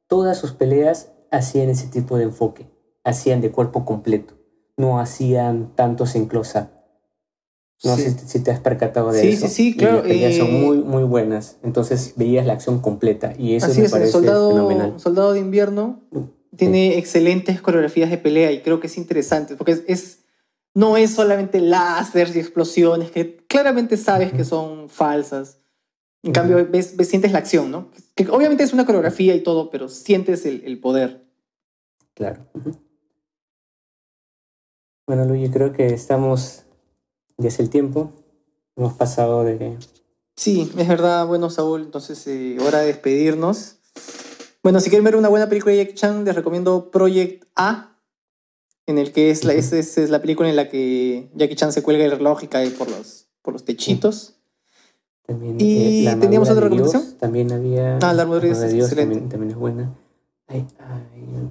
todas 0.07 0.37
sus 0.37 0.53
peleas 0.53 1.09
hacían 1.31 1.71
ese 1.71 1.87
tipo 1.87 2.19
de 2.19 2.25
enfoque. 2.25 2.69
Hacían 3.03 3.41
de 3.41 3.51
cuerpo 3.51 3.87
completo. 3.87 4.35
No 4.77 5.01
hacían 5.01 5.75
tantos 5.75 6.15
en 6.17 6.27
close-up. 6.27 6.69
No 7.83 7.97
sé 7.97 8.11
si 8.11 8.41
te 8.41 8.51
has 8.51 8.61
percatado 8.61 9.11
de 9.11 9.33
eso. 9.33 9.49
Sí, 9.49 9.73
sí, 9.73 9.77
claro. 9.77 10.03
las 10.05 10.37
son 10.37 10.49
eh, 10.49 10.63
muy, 10.63 10.79
muy 10.79 11.03
buenas. 11.03 11.57
Entonces 11.63 12.13
veías 12.17 12.45
la 12.45 12.53
acción 12.53 12.81
completa 12.81 13.33
y 13.39 13.55
eso 13.55 13.69
me 13.69 13.89
parece 13.89 14.13
soldado, 14.13 14.51
fenomenal. 14.51 15.01
Soldado 15.01 15.33
de 15.33 15.41
invierno 15.41 16.03
tiene 16.57 16.99
excelentes 16.99 17.61
coreografías 17.61 18.11
de 18.11 18.19
pelea 18.19 18.53
y 18.53 18.61
creo 18.61 18.81
que 18.81 18.89
es 18.89 18.97
interesante 18.99 19.57
porque 19.57 19.83
es, 19.87 20.21
no 20.75 20.97
es 20.97 21.13
solamente 21.13 21.61
láseres 21.61 22.35
y 22.37 22.41
explosiones 22.41 23.11
que 23.11 23.37
claramente 23.47 23.97
sabes 23.97 24.33
que 24.33 24.45
son 24.45 24.89
falsas. 24.89 25.59
En 26.23 26.33
cambio, 26.33 26.69
ves, 26.71 26.95
sientes 27.03 27.33
la 27.33 27.39
acción, 27.39 27.71
¿no? 27.71 27.91
Que 28.15 28.29
obviamente 28.29 28.63
es 28.63 28.73
una 28.75 28.85
coreografía 28.85 29.35
y 29.35 29.41
todo, 29.41 29.71
pero 29.71 29.89
sientes 29.89 30.45
el, 30.45 30.63
el 30.65 30.79
poder. 30.79 31.25
Claro. 32.15 32.47
Bueno, 35.07 35.25
Luis, 35.25 35.51
creo 35.51 35.73
que 35.73 35.87
estamos 35.87 36.65
es 37.47 37.59
el 37.59 37.71
tiempo. 37.71 38.13
Hemos 38.77 38.95
pasado 38.95 39.45
de... 39.45 39.77
Sí, 40.37 40.71
es 40.77 40.89
verdad. 40.89 41.27
Bueno, 41.27 41.51
Saúl, 41.51 41.83
entonces 41.83 42.27
eh, 42.27 42.59
hora 42.61 42.81
de 42.81 42.87
despedirnos. 42.87 43.77
Bueno, 44.63 44.81
si 44.81 44.91
quieren 44.91 45.05
ver 45.05 45.17
una 45.17 45.29
buena 45.29 45.49
película 45.49 45.73
de 45.73 45.85
Jackie 45.85 45.95
Chan, 45.95 46.25
les 46.25 46.35
recomiendo 46.35 46.91
Project 46.91 47.45
A, 47.57 47.97
en 48.87 48.99
el 48.99 49.13
que 49.13 49.31
es 49.31 49.45
la, 49.45 49.55
es, 49.55 49.73
es, 49.73 50.11
la 50.11 50.21
película 50.21 50.49
en 50.49 50.57
la 50.57 50.69
que 50.69 51.31
Jackie 51.35 51.57
Chan 51.57 51.73
se 51.73 51.83
cuelga 51.83 52.05
el 52.05 52.11
reloj 52.11 52.43
y 52.45 52.49
cae 52.49 52.71
por 52.71 52.91
los, 52.91 53.29
por 53.43 53.55
los 53.55 53.65
techitos. 53.65 54.37
También, 55.27 55.57
y 55.61 56.07
eh, 56.07 56.17
teníamos 56.21 56.51
otra 56.51 56.65
recomendación. 56.65 57.17
también 57.19 57.53
había. 57.53 57.99
Ah, 57.99 58.13
la 58.13 58.23
armadura 58.23 58.49
de 58.49 58.73
Dios 58.73 58.91
también, 58.95 59.29
también, 59.29 59.53
es 59.53 59.57
buena. 59.57 59.95
Ay, 60.49 60.67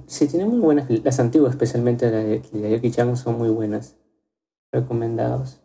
sí, 0.06 0.26
tiene 0.28 0.44
muy 0.44 0.58
buenas. 0.58 0.88
Las 1.02 1.18
antiguas, 1.18 1.52
especialmente 1.52 2.10
las 2.10 2.24
de, 2.24 2.42
de 2.52 2.70
Jackie 2.70 2.90
Chan, 2.90 3.16
son 3.16 3.38
muy 3.38 3.48
buenas. 3.48 3.96
Recomendados. 4.70 5.60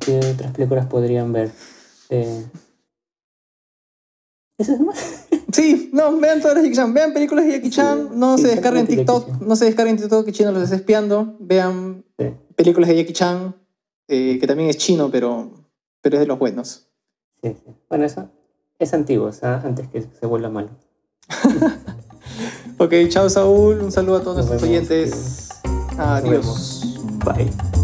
¿Qué 0.00 0.18
otras 0.18 0.52
películas 0.52 0.86
podrían 0.86 1.32
ver? 1.32 1.50
Eh... 2.10 2.46
¿Eso 4.58 4.72
es 4.72 4.80
más? 4.80 5.25
Sí, 5.66 5.90
no, 5.92 6.16
vean 6.18 6.40
todas 6.40 6.56
las 6.56 6.64
Jackie 6.64 6.76
Chan. 6.76 6.94
Vean 6.94 7.12
películas 7.12 7.44
de 7.44 7.52
Jackie 7.52 7.70
Chan. 7.70 8.10
no 8.12 8.38
se 8.38 8.48
descarguen 8.48 8.86
TikTok. 8.86 9.40
No 9.40 9.56
se 9.56 9.64
descarguen 9.64 9.96
TikTok 9.96 10.24
que 10.24 10.32
Chino 10.32 10.52
los 10.52 10.62
está 10.62 10.76
espiando. 10.76 11.36
Vean 11.40 12.04
películas 12.54 12.88
de 12.88 12.96
Jackie 12.96 13.12
Chan, 13.12 13.54
eh, 14.06 14.38
que 14.40 14.46
también 14.46 14.70
es 14.70 14.76
chino, 14.76 15.10
pero, 15.10 15.50
pero 16.00 16.16
es 16.16 16.20
de 16.20 16.26
los 16.26 16.38
buenos. 16.38 16.86
Sí, 17.42 17.56
sí. 17.64 17.72
Bueno, 17.88 18.04
eso 18.04 18.30
es 18.78 18.94
antiguo, 18.94 19.26
o 19.26 19.32
sea, 19.32 19.60
antes 19.64 19.88
que 19.88 20.02
se 20.02 20.26
vuelva 20.26 20.50
malo. 20.50 20.68
ok, 22.78 22.92
chao 23.08 23.28
Saúl. 23.28 23.80
Un 23.80 23.90
saludo 23.90 24.18
a 24.18 24.22
todos 24.22 24.36
nuestros 24.36 24.62
oyentes. 24.62 25.48
Adiós. 25.98 27.00
Bye. 27.24 27.75